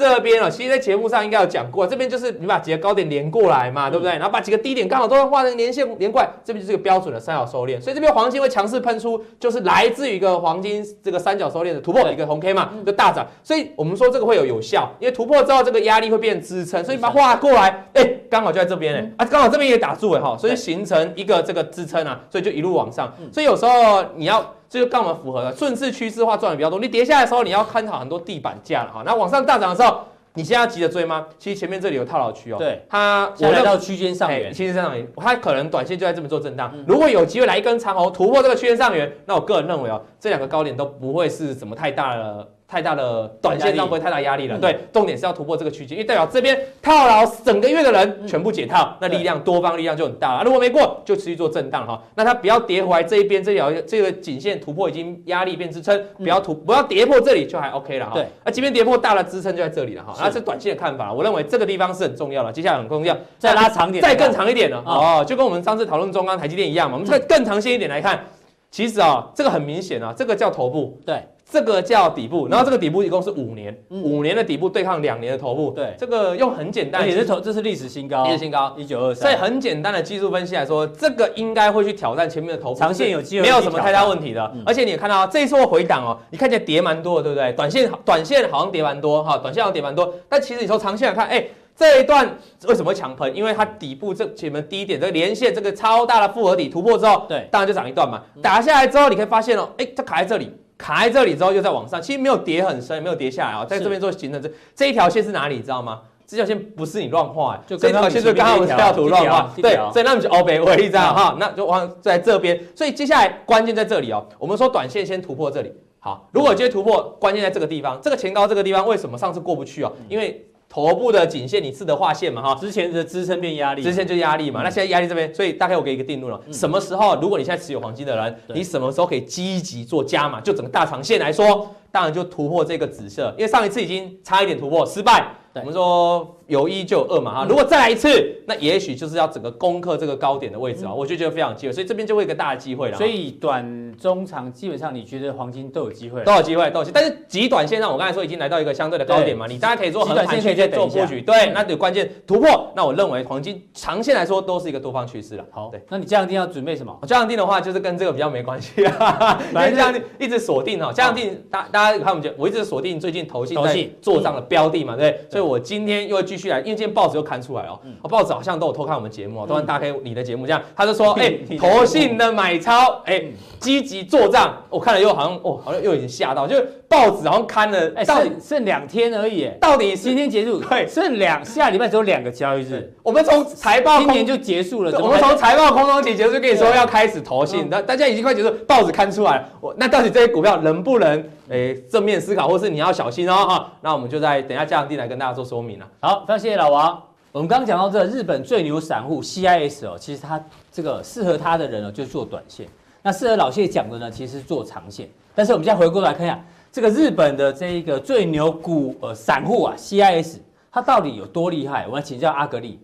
[0.00, 4.12] 这边啊，其实，在节目上应该有讲过，这边就是你把几个高点连过来嘛，对不对？
[4.12, 7.78] 然后把几个低点刚好都画成连线连贯，这边就是一个标准的三角收敛。
[7.78, 13.26] 所以这边黄金会强势喷出，就是来自于一个黄金这个三角收敛的突破，一个红 K 嘛，就大涨。
[13.44, 23.14] 所以我们说这个会有有效，因为突破之后这个压力会变支撑，所以把它画过来，哎，刚好就在这边哎，啊，刚好这边也打住哎哈，所以形成一个这个支撑啊，所以就一路往上。
[23.30, 24.54] 所以有时候你要。
[24.70, 26.78] 这就刚好符合了顺势趋势化赚的比较多。
[26.78, 29.02] 你跌下来的时候，你要看好很多地板价了哈。
[29.04, 30.02] 那往上大涨的时候，
[30.34, 31.26] 你现在要急着追吗？
[31.40, 32.56] 其实前面这里有套牢区哦。
[32.56, 36.72] 对，它我来到区间上缘，区间上缘，它可能短线就在这么做震荡。
[36.86, 42.48] 如果有机会来一根长红突破这个区间上缘，那我个人认为哦，这两个高点都不会是什么太大的。
[42.70, 50.44] 太大的短线上不会太大压力了，对，重点是要突破这个区间，因为代表这边套牢整个月的人全部解套，那力量多方力量就很大了。
[50.44, 58.12] 如果没过，就持续做震荡哈，那它不要跌回来这一边这条这个颈线突破已经压力变支撑，不要突不要跌破这里就还 OK 了哈。
[58.14, 60.14] 对，那即便跌破大的支撑就在这里了哈。
[60.20, 68.24] 那是短线的看法，我认为这个地方是很重要的，接下来很重要，再拉长点，再更长一点了哦，就跟我们上次讨论中钢、台积电一样嘛，我们再更长线一点来看，
[68.70, 71.20] 其实啊，这个很明显啊，这个叫头部，对。
[71.50, 79.22] 这个叫底部，然后这个底部一共是五年，五年的底部对抗两年的头部，对，这个用很简单，也是头，这是历史新高，历史新高，一九二三。
[79.22, 84.52] 所以很简单的技术分析来说，这个应该会去挑战前面的头部，长线有机会，没有什么太大问题的。
[84.64, 87.52] 而且你也看到这一次会回档哦，你看见跌蛮多的，对不对？
[87.54, 91.44] 短线短线好像跌蛮多哈，短线好像跌蛮多，但其实你从长线来看，哎，
[91.80, 92.36] 这一段
[92.68, 93.34] 为什么会强喷？
[93.34, 98.22] 因为它底部这前面低点这个连线这个超大的复合底突破之后，对，当然就涨一段嘛。
[98.42, 100.54] 打下来之后，你可以发现哦，哎，它卡在这里。
[100.76, 105.54] 卡在这里之后又在往上，其实没有跌很深，也没有跌下来啊、喔，在这边做形成这这一条线是哪里？
[105.56, 106.02] 你知道吗？
[106.26, 112.60] 这条线不是你乱画，就这条线是刚刚我们这条图乱画，对，所以那我们就欧北位这样哈，那就往在这边。
[112.76, 119.96] 所以接下来关键在这里哦、喔，我们说短线先突破这里，好，如果今天突破，关键在这个地方，这个前高这个地方为什么上次过不去哦、喔？
[120.08, 130.40] 因为头部的颈线，你试着画线嘛哈，之前的支撑变压力，之前就压力嘛，那现在压力这边，所以大概我给一个定论了，什么时候如果你现在持有黄金的人，你什么时候可以积极做加码？
[130.40, 136.36] 就整个大长线来说，当然就突破这个紫色，因为上一次已经差一点突破失败，我们说。
[136.50, 138.10] 有一就有二嘛哈，如果再来一次，
[138.44, 142.98] 那也许就是要整个攻克这个高点的位置啊，我就觉得非常机会，所以这边就会有一个大的机会了。
[142.98, 146.92] 所以短、中、长基本上你觉得黄金都有机会，都有机会，都有机会。
[146.92, 155.44] 但是极短线上，我刚才说已经来到一个相对的高点嘛，你大家可以做横盘区间做布局，对，那有关键突破，那我认为黄金长线来说都是一个多方趋势了。
[155.52, 156.98] 好，对，那你这样定要准备什么？
[157.06, 167.20] 这样定的话就是跟这个比较没关系啊，反正这样定一直锁定哈，这样定大大家看我们就我一直锁定最近投信在做账的标的嘛，对，所以我今天又会继续来，因为今天报纸。
[167.20, 173.22] 又刊出来哦，报纸好像都有偷看我们节目，都大概你的节目这样，他就说， 哎，投信的买超，哎，
[173.58, 195.88] 积极做账，我看了又好像，哦，好像又已经吓到，就是报纸好像刊了，哎，到底剩两天而已，到底今天结束，对，剩两下礼拜只有两个交易日，我们从财报今年就结束了，我们从财报空中期结束，跟你说要开始投信，那大家已经快结束，报纸刊出来，我那到底这些股票能不能，哎，正面思考，或是你要小心哦，哈，那我们就在等一下加强錠来跟大家做说明了。
[195.98, 197.02] 好，非常谢谢老王。
[197.32, 202.68] 我们刚刚讲到这个日本最牛散户 CIS 哦，其实他这个适合他的人呢，就做短线。
[203.02, 205.10] 那适合老谢讲的呢，其实是做长线。
[205.34, 210.36] 但是我们现在回过来看一下，这个日本的这一个最牛股呃散户啊 CIS，
[210.70, 211.84] 他到底有多厉害？
[211.88, 212.78] 我们请教阿格力。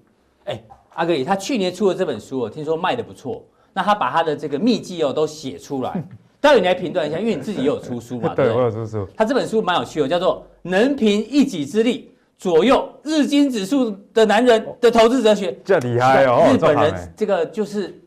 [0.45, 0.61] 哎，
[0.95, 3.45] 阿格力，他去年出的这本书，我听说卖得不错。
[3.73, 6.03] 那他把他的这个秘籍哦都写出来，
[6.47, 7.19] 到底你来评断一下？
[7.19, 9.05] 因为你自己也有出书嘛， 对，我有出书。
[9.17, 12.11] 他这本书蛮有趣的，叫做《能凭一己之力》。
[12.39, 16.47] 左右日经指数的男人的投资哲学，这厉害哦！
[16.53, 17.99] 日本人这个就是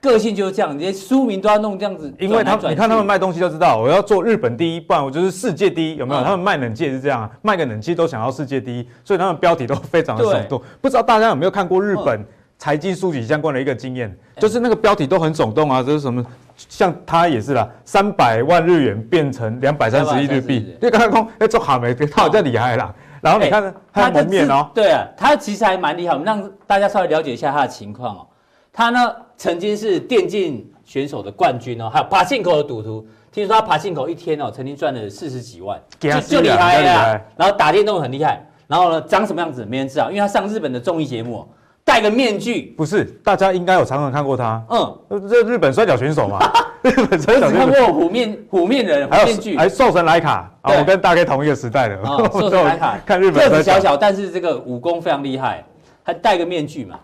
[0.00, 2.12] 个性就是这样，连书名都要弄这样子。
[2.18, 6.24] 因为他你看他们卖东西就知道，我要做日本第一，不然我就是世界第一，有没有？
[6.24, 10.60] 他们卖冷气也是这样，卖个冷气都想要世界第一，所以他们标题都非常的耸动。
[10.80, 12.26] 不知道大家有没有看过日本
[12.58, 14.12] 财经书籍相关的一个经验？
[14.40, 16.20] 就是那个标题都很耸动啊，这是什么？
[16.56, 21.94] 像他也是啦，三百万日元变成两百三十亿日币，你刚刚说哎，做好没？
[21.94, 22.94] 他好像厉害啦。
[23.20, 26.12] 然后你看他的面哦，对啊，他其实还蛮厉害。
[26.12, 28.26] 我们让大家稍微了解一下他的情况哦。
[28.72, 33.06] 他呢曾经是电竞选手的冠军哦，还有爬进口的赌徒。
[33.32, 37.20] 听说他爬进口一天哦，曾经赚了四十几万，就就厉害呀。
[37.36, 38.46] 然后打电动很厉害。
[38.66, 41.46] 然后呢，长什么样子没人知道，因为他上日本的综艺节目，
[41.86, 42.74] 戴个面具。
[42.76, 44.62] 不是，大家应该有常常看过他。
[44.68, 44.98] 嗯，
[45.30, 46.40] 这日本摔跤选手嘛。
[46.82, 47.66] 日本摔角选手。
[47.66, 50.74] 看过虎面虎面人，还有面具，还兽神莱卡啊。
[50.76, 51.96] 我跟大概同一个时代的，
[52.32, 55.64] 兽神莱卡，看日本个子小小，但是这个武功非常厉害，
[56.02, 56.98] 还戴个面具嘛。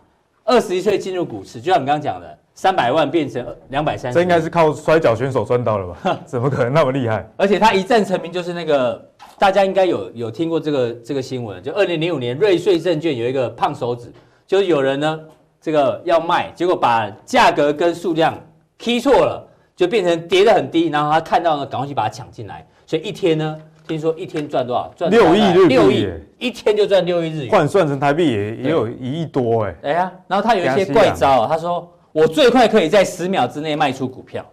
[0.44, 6.18] 二十一岁进入股市，就像你刚刚讲的，三百万变成两百三十，这应该是靠摔跤选手赚到了吧？
[6.26, 7.24] 怎么可能那么厉害？
[7.36, 9.00] 而且他一战成名，就是那个
[9.38, 14.12] 大家应该有有听过这个这个新闻，就二零零五年瑞穗证券有一个胖手指，
[14.52, 15.18] 就是有人呢
[15.62, 18.38] 这个要卖，结果把价格跟数量
[18.76, 22.66] key 错了，就变成跌得很低，然后他看到呢，赶快去把它抢进来。
[22.84, 23.56] 所以一天呢，
[23.88, 24.92] 听说一天赚多少？
[24.94, 26.06] 赚六亿日币，六亿，
[26.38, 29.74] 一天就赚六亿日元，换算成台币也也有一亿多哎。
[29.84, 34.44] 哎呀，然后他有一些怪招，他说我最快可以在十秒之内卖出股票，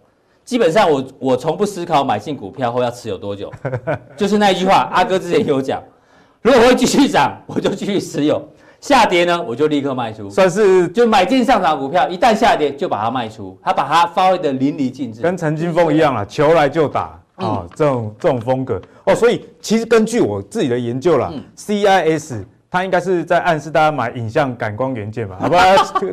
[0.46, 3.52] 基本上我我从不思考买进股票后要持有多久，
[4.16, 5.82] 就是那一句话，阿哥之前有讲，
[6.40, 8.40] 如果会继续涨，我就继续持有；
[8.80, 10.28] 下跌呢，我就立刻卖出。
[10.30, 17.20] 算是就买进上涨股票，一旦下跌就把它卖出，他把它发挥的淋漓尽致，跟陈金峰一样了，球来就打。
[17.36, 25.58] 啊、哦，这种这种风格哦，所以其实根据我自己的研究啦、嗯、CIS 它应该是在暗示大家买影像感光元件吧， 好吧？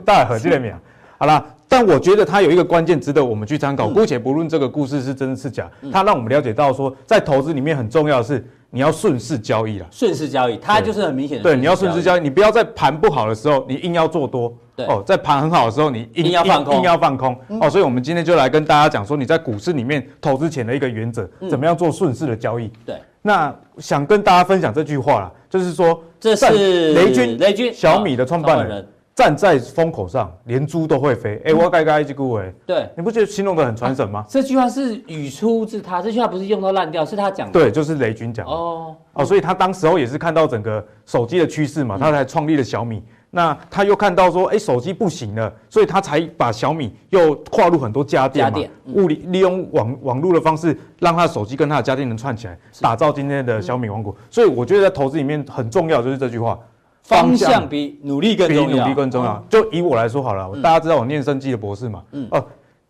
[0.05, 0.75] 大家合计了没有？
[1.17, 3.89] 好啦，但我觉得它有一个关键值得我们去参考。
[3.89, 9.87] 姑且不论这个故事是真是假，它让我们了解到说，在投资里面很重要的是你要顺势交易了。
[9.91, 11.43] 顺势交易，它就是很明显的。
[11.43, 14.53] 对，你要顺势交易，你不要在盘不好的时候，你硬要做多。
[14.75, 17.35] 对哦，在盘很好的时候，你硬，硬要放空，硬要放空。
[17.49, 22.71] 嗯、哦，所以我们今天就来跟大家讲说，你在股市里面投资前的一个原则，嗯、怎么样做顺势的交易。
[22.85, 28.87] 对，那想跟大家分享这句话啦，就是说，这是雷军，雷军小米的创办人。
[29.17, 31.37] 站在风口上，连猪都会飞。
[31.37, 34.25] 哎、欸，我该该一句话，对，你不觉得形容的很传神吗、啊？
[34.29, 37.53] 这句话是语出自他，这句话不是用到烂掉，是他讲的。
[37.53, 38.51] 对，就是雷军讲的。
[38.51, 42.97] 哦哦，所以他当时候也是看到整个手机的趋势嘛，他才创立了小米。
[42.97, 54.13] 嗯、那他又看到说，哎、欸，手机不行了，所以他才把小米又跨入很多家电嘛，家电嗯、物理利用网网络的方式，让他的手机跟他的家电能串起来，打造今天的小米王国。
[54.13, 56.59] 嗯、所以我觉得在投资里面很重要就是这句话。
[57.07, 58.67] 方向比努力更重要。
[58.67, 59.41] 比努力更重要。
[59.49, 62.03] 就以我来说好了，大家知道我念生技的博士嘛？
[62.11, 62.27] 嗯。
[62.31, 62.45] 哦，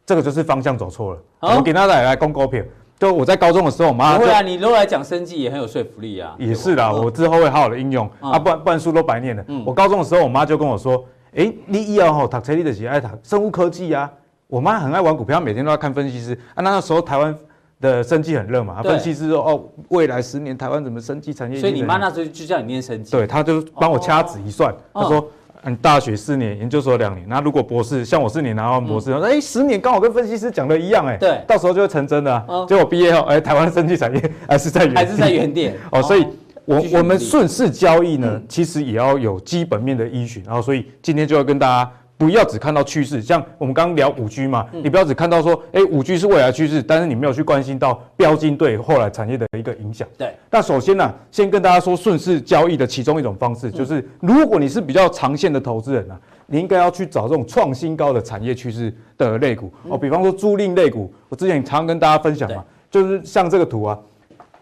[0.05, 1.19] 这个就是方向走错了。
[1.55, 2.67] 我给大家来公告片。
[2.99, 4.17] 就我在高中的时候，我妈。
[4.17, 6.35] 不会啊，你如果来讲生技也很有说服力啊。
[6.39, 9.45] 也是啦，我之后会好好的应用啊，不然不然书都白念了。
[9.63, 11.05] 我高中的时候，我妈就跟我说
[11.37, 14.11] ：“哎，你以后吼读车你就是爱读生物科技啊。”
[14.47, 16.63] 我妈很爱玩股票，每天都要看分析师啊。
[16.63, 17.37] 那时候台湾。
[17.79, 21.59] 的生技很热嘛，分析师说哦，未来十年台湾怎么生技产业？
[21.59, 23.11] 所以你妈那时候就叫你念生技。
[23.11, 25.27] 对，他就帮我掐指一算，他说，
[25.61, 32.65] 嗯，大学四年，研究所两年，那如果博士像我四年拿完博士，哎，十年刚好跟分析师讲的一样，哎，对，到时候就会成真的。
[32.67, 35.75] 结果毕业后，哎，台湾生技产业还是在原还是在原点。
[35.91, 36.25] 哦，所以
[36.65, 40.43] 我我们顺势交易呢，其实也要有基本面的依循。
[40.43, 41.91] 然后，所以今天就要跟大家。
[42.17, 50.07] 不要只看到趋势，像我们刚刚聊五 G 嘛，嗯、你不要只看到说，哎，五 G 是未来趋势，但是你没有去关心到标金对后来产业的一个影响。
[50.17, 59.71] 对，那首先呢、啊，先跟大家说顺势交易的其中一种方式，就是如果你是比较长线的投资人呢、啊，你应该要去找这种创新高的产业趋势的类股。
[59.87, 63.99] 哦，比方说租赁类股，我之前常常跟大家分享嘛，就是像这个图啊，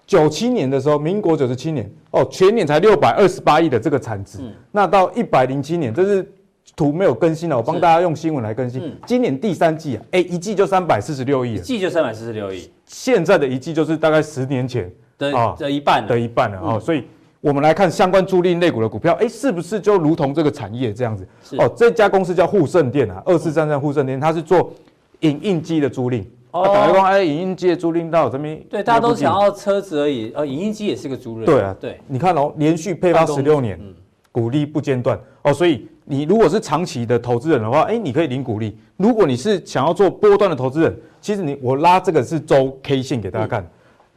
[0.06, 6.30] 九七年的时候，民国九十七年哦，全年才六百二十八亿的这个产值，嗯、那到一百零七年，这是。
[6.76, 8.82] 图没有更新了，我帮大家用新闻来更新。
[8.84, 12.70] 嗯、今年第三季啊，哎，一季就三百四十六亿，一季就三百四十六亿。
[12.86, 16.80] 现在的一季就是大概十年前的啊的一半的一半了啊、嗯哦。
[16.80, 17.04] 所以
[17.40, 21.26] 我们来看相关租赁类股的股票，哎，是不是就如同这个产业这样子？
[21.58, 24.74] 哦，这家公司叫沪盛电啊，二四三三沪盛电，它是做
[25.22, 26.24] 影印机的租赁。
[26.52, 28.60] 哦，打开哎，影印机的租赁到这边。
[28.70, 31.46] 对，大家都想要车子而已，呃，影印机也是个租赁。
[31.46, 33.94] 对啊，对，你看哦，连续配发十六年，嗯、
[34.32, 35.88] 股利不间断哦，所以。
[36.08, 38.78] 你如果是长期的投资人的话，哎，你可以领股利。
[38.96, 43.68] 如果你是想要做波段的投资人，其实你我拉这个是周 K 线给大家看。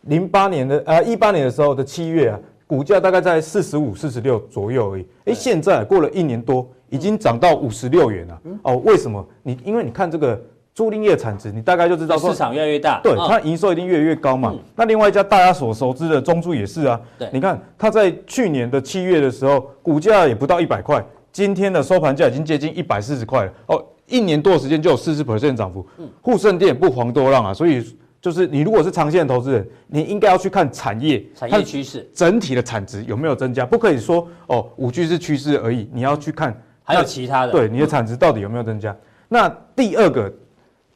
[0.02, 5.06] 零八年的呃一八年的时候的七月啊，股价大概在四十五、四十六左右而已。
[5.24, 8.40] 哎，现在过了一年多，已经涨到五十六元了。
[8.62, 9.26] 哦，为什么？
[9.42, 10.38] 你因为你看这个
[10.74, 14.54] 租赁业产值，你大概就知道市场越来越大，对，它营收一定越来越高嘛。
[14.76, 17.00] 那另外一家大家所熟知的中租也是啊。
[17.32, 21.02] 你看它在去年的七月的时候，股价也不到一百块。
[21.38, 25.86] 今天的收盘价已经接近一百四十块了哦，一年多的时间就有四十 percent 涨幅。
[25.98, 38.90] 嗯，沪盛电不遑多让啊，所以就是你如果是长线的投资人，你应该要去看产业产业趋势，整体的产值有没有增加，不可以说哦五 G 是趋势而已，你要去看还有其他的，对你的产值到底有没有增加。
[38.90, 38.98] 嗯、
[39.28, 40.34] 那第二个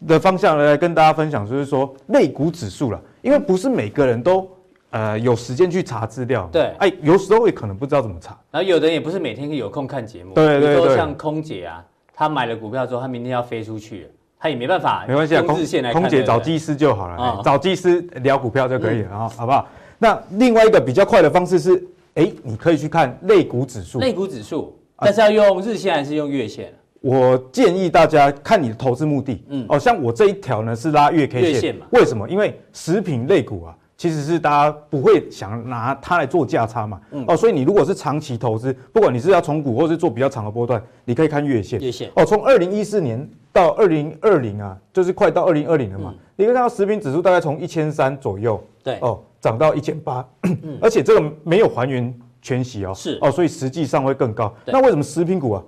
[0.08, 4.50] 的方向来跟大家分享，就是说类股指数了，因为不是每个人都。
[4.92, 8.38] 呃，有时间去查资料，对，哎，有时候也可能不知道怎么查。
[8.50, 10.94] 然后有的人也不是每天有空看节目，对对对。
[10.94, 11.82] 像空姐啊，
[12.14, 14.06] 她买了股票之后，她明天要飞出去，
[14.38, 15.06] 她也没办法。
[15.08, 15.56] 没关系啊，空
[15.92, 19.66] 空姐找技师就好了，找技师聊股票就可以了啊，好不好？
[19.98, 21.82] 那另外一个比较快的方式是，
[22.16, 23.98] 哎，你可以去看类股指数。
[23.98, 26.70] 类股指数，但是要用日线还是用月线？
[27.00, 29.42] 我建议大家看你的投资目的。
[29.48, 31.86] 嗯，哦，像我这一条呢是拉月 K 线，月线嘛？
[31.92, 32.28] 为什么？
[32.28, 33.74] 因为食品类股啊。
[34.02, 41.78] 其实是大家不会想拿它来做价差嘛，嗯、哦，所以你如果是长期投资，不管你是要从股或是做比较长的波段，你可以看月线。
[41.78, 42.10] 月线。
[42.16, 50.28] 哦，从二零一四年到二零二零啊，就是快到二零二零了嘛，嗯、你可以看到食品指数大概从一千三左右，对，哦，涨到一千八，
[50.82, 53.20] 而且这个没有还原全息哦，是。
[53.20, 54.52] 哦，所以实际上会更高。
[54.66, 55.62] 那为什么食品股啊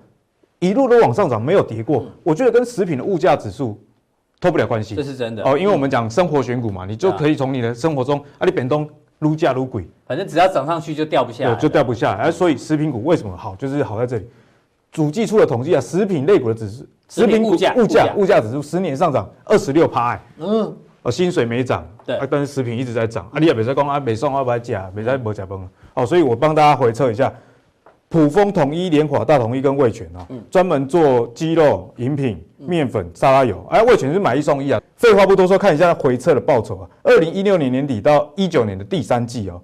[0.59, 1.99] 一路都往上涨，没有跌过？
[1.99, 3.81] 嗯、我觉得跟食品的物价指数。
[4.45, 5.43] 脱不了关系，这是真的。
[5.43, 8.87] 哦，因为我们讲生活选股嘛，你就可以从你的生活中，啊，你本东
[9.21, 12.31] 撸价撸鬼，反正只要涨上去就掉不下来，就掉不下来。
[12.31, 14.29] 所以食品股为什么好，就是好在这里。
[14.93, 18.39] 主计处的统计啊，食品类股的指数，食品物价物价物价。
[18.39, 27.33] 指数十年上涨二十六趴，嗯，哦，薪水没涨，对，但是食品一直在涨，啊，你也别再讲啊，没送啊，不假，没在没假崩了，哦，所以我帮大家回测一下。
[28.09, 33.67] 普丰、统一、联华、大统一跟味全啊，专门做鸡肉、饮品、面粉、沙拉油。
[33.71, 34.81] 哎，味全是买一送一啊。
[34.95, 36.89] 废话不多说，看一下回撤的报酬啊。
[37.03, 39.61] 二零一六年年底到一九年的第三季哦，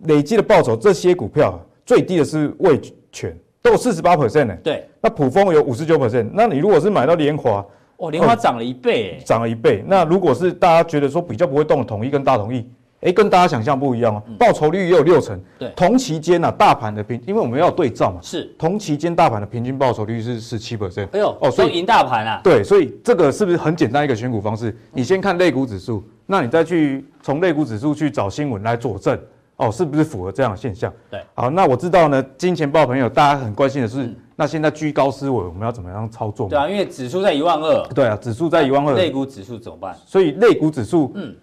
[0.00, 2.78] 累计的报酬，这些股票最低的是味
[3.10, 4.56] 全，都有四十八 percent 呢。
[4.62, 6.28] 对，那普丰有五十九 percent。
[6.34, 7.64] 那你如果是买到联华，
[7.96, 9.82] 哦，联华涨了一倍，涨了一倍。
[9.86, 12.68] 那如果是大家觉得说比较不会动的统一跟大同意。
[13.02, 15.38] 哎，跟大家想象不一样哦，报酬率也有六成。
[15.58, 21.06] 对，同期间呢，大盘的平，因为我们要对照嘛，是同期间大盘的平均报酬率是十七 percent。
[21.12, 22.40] 哎呦，哦，所以赢大盘啊。
[22.42, 24.76] 对，所以这个是不是很简单一个选股方式？
[24.92, 29.16] 你先看类股指数，那你再去从类股指数去找新闻来佐证，
[29.56, 30.92] 哦，是不是符合这样的现象？
[31.10, 36.48] 对，好，那我知道呢，金钱豹朋友大家很关心的是，那现在居高思维，我们要怎么样操作？
[36.48, 37.86] 对啊，因为指数在一万二。
[37.94, 38.94] 对啊，指数在一万二。
[38.94, 39.94] 类股指数怎么办？
[40.06, 41.36] 所以类股指数，嗯。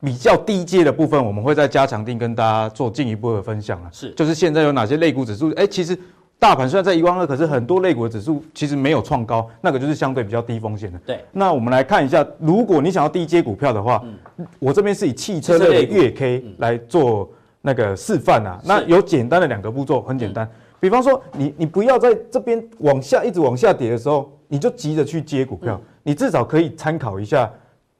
[0.00, 3.88] 比较低阶的部分，我们会在加强定跟大家做进一步的分享了。
[3.92, 5.50] 是，就是现在有哪些类股指数？
[5.56, 5.98] 哎，其实
[6.38, 10.98] 大盘虽然在一万二，可是很多类股的指数其实没有创高，那个就是相对比较低风险的。
[11.04, 11.24] 对。
[11.32, 14.00] 那我们来看一下，如果你想要低阶股票的话，
[14.36, 17.28] 嗯、我这边是以汽车类的月 K 来做
[17.60, 18.60] 那个示范啊。
[18.64, 20.46] 那有简单的两个步骤，很简单。
[20.46, 27.50] 嗯、比方说你，你你不要在这边往下一直往下跌的时候，你就急着去接股票，嗯、你至少可以参考一下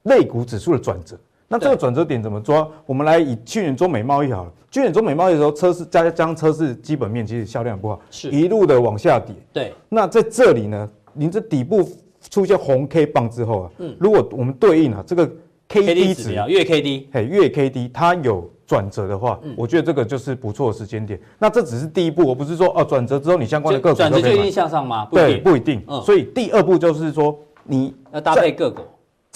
[0.04, 1.18] 类股指数的转折。
[1.48, 2.68] 那这个转折点怎么抓？
[2.84, 4.52] 我们来以去年中美贸易好了。
[4.70, 9.34] 去年中美贸易的时候，车市加将车市基本面其实销量不好，是一路的往下跌。
[9.50, 9.72] 对。
[9.88, 11.88] 那在这里呢，您这底部
[12.28, 15.26] 出现红 K 棒之后啊，嗯，如果我们对应啊这个
[15.68, 21.18] K D 值啊月 K D，嘿，月 K D 它有转折的话，我觉得这个就是不错的时间点。
[21.38, 25.08] 那这只是第一步，我不是说哦转折之后你相关的个股转折就一定向上吗？
[25.10, 25.82] 对，不一定。
[26.04, 27.34] 所以第二步就是说
[27.64, 28.82] 你要搭配个股。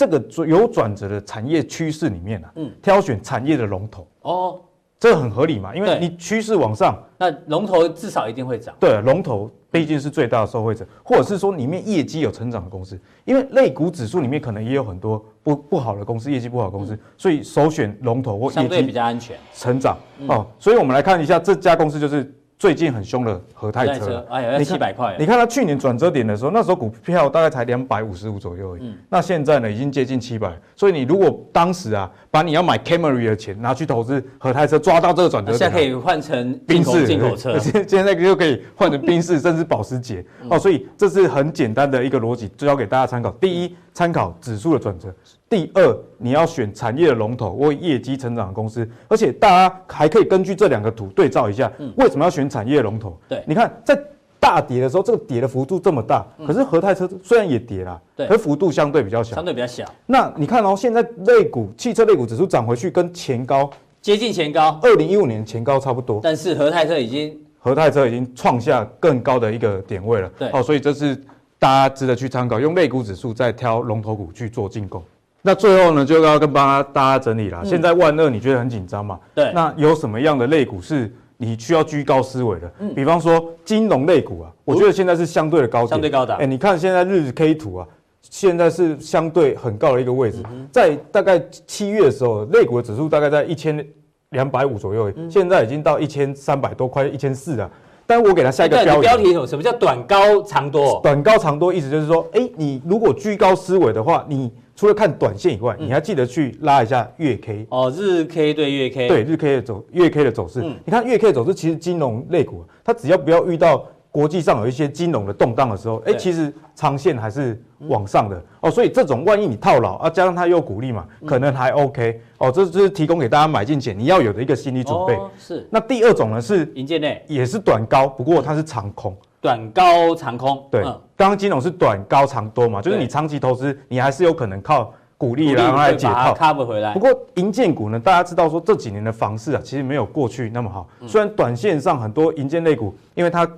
[0.03, 4.61] 这个有转折的产业趋势里面啊，嗯，挑选产业的龙头哦，
[4.99, 8.75] 这很合理嘛，因为你趋势往上，那龙头至少一定会涨。
[8.81, 19.97] 对，龙头毕竟是最大的受惠者，或者是说里面业绩有成长的公司，因为类股指数里面可能也有很多不不好的公司，业绩不好的公司，所以首选龙头或业绩比较安全，成长
[20.27, 20.45] 哦。
[20.59, 22.29] 所以我们来看一下这家公司就是。
[22.63, 25.17] 最近很凶的和泰车，哎呀，要七百块。
[25.19, 28.83] 你看它去年转折点的时候，那时候股票大概才两百五十五左右而已。
[28.85, 30.57] 嗯，那现在呢，已经接近七百。
[30.77, 40.25] 所以你如果当时啊，把你要买 Camry 的钱拿去投资和泰车，抓到这个转折点，现在可以换成宾士进口车，现 现在就可以换成宾士，甚至保时捷。
[40.49, 43.33] 哦，所以这是很简单的一个逻辑，就交给大家参考。
[43.41, 45.15] 第一，参考指数的转折。
[45.49, 53.17] 第二，你要选产业的龙头或业绩成长的公司，而且大家还可以根据这两个图对照一下，为什么要选产业的龙头？
[53.29, 53.99] 对，你看在
[54.41, 59.85] 大跌的时候，这个跌的幅度这么大，可是和泰车虽然也跌啦，对，可幅度相对比较小，相对比较小。
[60.07, 63.71] 那你看哦，现在类股汽车类股指数涨回去，跟前高
[64.01, 66.19] 接近前高，二零一五年前高差不多。
[66.23, 71.23] 但是和泰车已经和泰车已经创下更高的一个点位了，对，哦，所以这是
[71.63, 75.01] 大家值得去参考，用类股指数再挑龙头股去做进攻。
[75.43, 77.61] 那最后呢，就要跟大家整理了。
[77.63, 79.17] 嗯、现在万二你觉得很紧张嘛？
[79.33, 79.53] 对。
[79.55, 82.73] 那有什么样的类股是你需要居高思维的？
[82.81, 82.93] 嗯。
[82.97, 85.89] 比方说金融类股啊，我觉得现在是相对的高点。
[85.91, 86.35] 相对高的。
[86.35, 87.87] 哎，你看现在日 K 图啊，
[88.23, 90.43] 现在是相对很高的一个位置。
[90.51, 93.87] 嗯、在大概七月的时候，类股的指数大概在一千
[94.31, 97.71] 两百五左右，嗯、现在已经到一千三百多，快一千四了。
[98.07, 99.01] 但我给它下一个标题。
[99.03, 99.47] 标题什么？
[99.47, 101.01] 什么叫短高长多？
[101.03, 104.51] 短高长多意思就是说，哎，你如果居高思维的话，你。
[104.75, 110.61] 除了看短线以外，你还记得去拉一下月 K 哦，日 K 对月 K，对日 K 的走月 K 的走势。
[110.61, 118.71] 你看月 K 的走势，其实金融类股，它只要不要遇到国际上有一些金融的动荡的时候，哎，其实长线还是往上的哦。
[118.71, 122.53] 所以这种万一你套牢啊，加上它又股利嘛，可能还 OK 哦。
[122.53, 125.19] 这就是提供给大家买进前你要有的一个心理准备。
[125.39, 125.67] 是。
[125.71, 129.17] 那第二种呢是银建内，也是短高，不过它是长空。
[129.41, 130.63] 短高长空。
[130.71, 130.83] 对，
[131.17, 134.93] 刚刚金融是短高长多嘛，就是你长期投资，你还是有可能靠。
[135.19, 136.93] 鼓励然后来解套，cover 回来。
[136.95, 140.89] 不过银建股呢，大家知道说这几年的房市啊，其实没有过去那么好。
[141.07, 143.49] 虽然短线上很多银建类股，因为它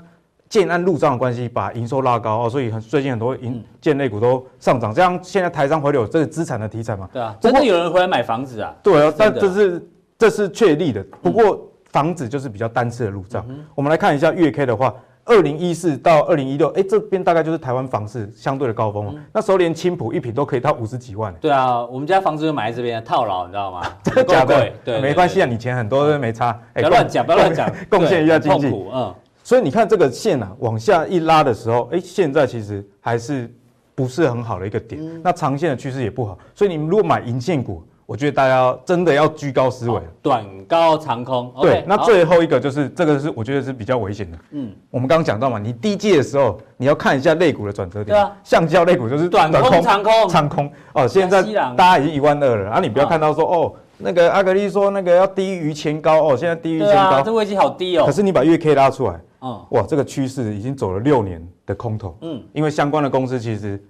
[0.55, 4.95] 建安入账的关系，把营收拉高哦，所以很最近很多营建类股都上涨。
[4.95, 7.09] 这样现在台商回流，这是资产的题材嘛？
[7.13, 8.73] 对啊，真的有人回来买房子啊？
[8.81, 11.03] 对啊，但这是这是确立的。
[11.21, 13.45] 不过房子就是比较单次的入账。
[13.75, 14.95] 我们来看一下月 K 的话。
[15.27, 21.33] 二零一四到二零一六，哎，这边大概就是台湾房市相对的高峰，嗯、那时候连青浦一品都可以到五十几万。
[21.41, 23.81] 对啊，我们家房子就买在这边套牢，你知道吗？
[24.05, 24.55] 真的假的？
[24.55, 26.53] 对，对，没关系啊，你钱很多都没差。
[26.75, 28.67] 不要乱讲，不要乱讲， 贡献一下经济。
[28.67, 29.15] 嗯。
[29.45, 33.49] 所以你看这个线啊，往下一拉的时候，哎，现在其实还是
[33.95, 35.01] 不是很好的一个点。
[35.01, 37.81] 嗯、那长线的趋势也不好，所以你们如果买银线股。
[38.07, 41.51] 我觉得大家真的要居高思维，短高长空。
[41.63, 44.37] 对，那最后一个就是这个是我觉得是比较危险的。
[44.51, 48.15] 嗯，我们刚刚讲到嘛，你低阶的时候你要看一下肋骨的转折点。
[48.15, 50.29] 对啊，橡胶肋骨就是短空长空。
[50.29, 51.43] 长空哦，现在
[51.75, 58.05] 大家已经一万二了，啊，你不要看到说哦，那个阿格力说那个要低于前高哦，现在低于前高，这位置好低哦。
[58.05, 63.83] 可是你把月 K 拉出来，哦，哇，这个趋势已经走了六年的空头，嗯，因为相关的公司其实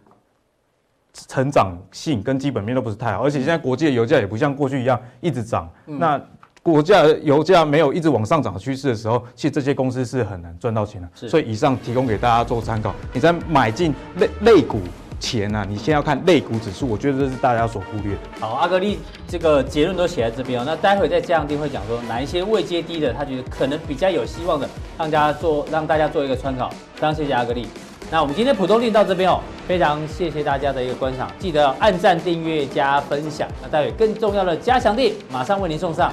[1.12, 6.20] 成长性跟基本面都不是太好，而且现在国际的油价也不像过去一样一直涨，那。
[6.64, 11.28] 国价油价没有一直往上涨的趋势的时候，其实这些公司是很难赚到钱的。
[11.28, 12.94] 所以以上提供给大家做参考。
[13.12, 14.78] 你在买进类类股
[15.20, 18.20] 钱呢、啊，你先要看类股指数，我觉得这是大家所忽略的。
[18.40, 20.64] 好，阿格力这个结论都写在这边哦。
[20.66, 26.68] 那待会再加强定会讲说哪一些位阶低的，他觉得可能比较有希望的，让大家做让大家做一个参考。
[26.94, 27.66] 非常谢谢阿格力。
[28.10, 33.48] 那我们今天普通錠到这边哦，非常谢谢大家的一个观赏，记得按赞、订阅、加分享。
[33.62, 36.12] 那待会更重要的加强錠马上为您送上。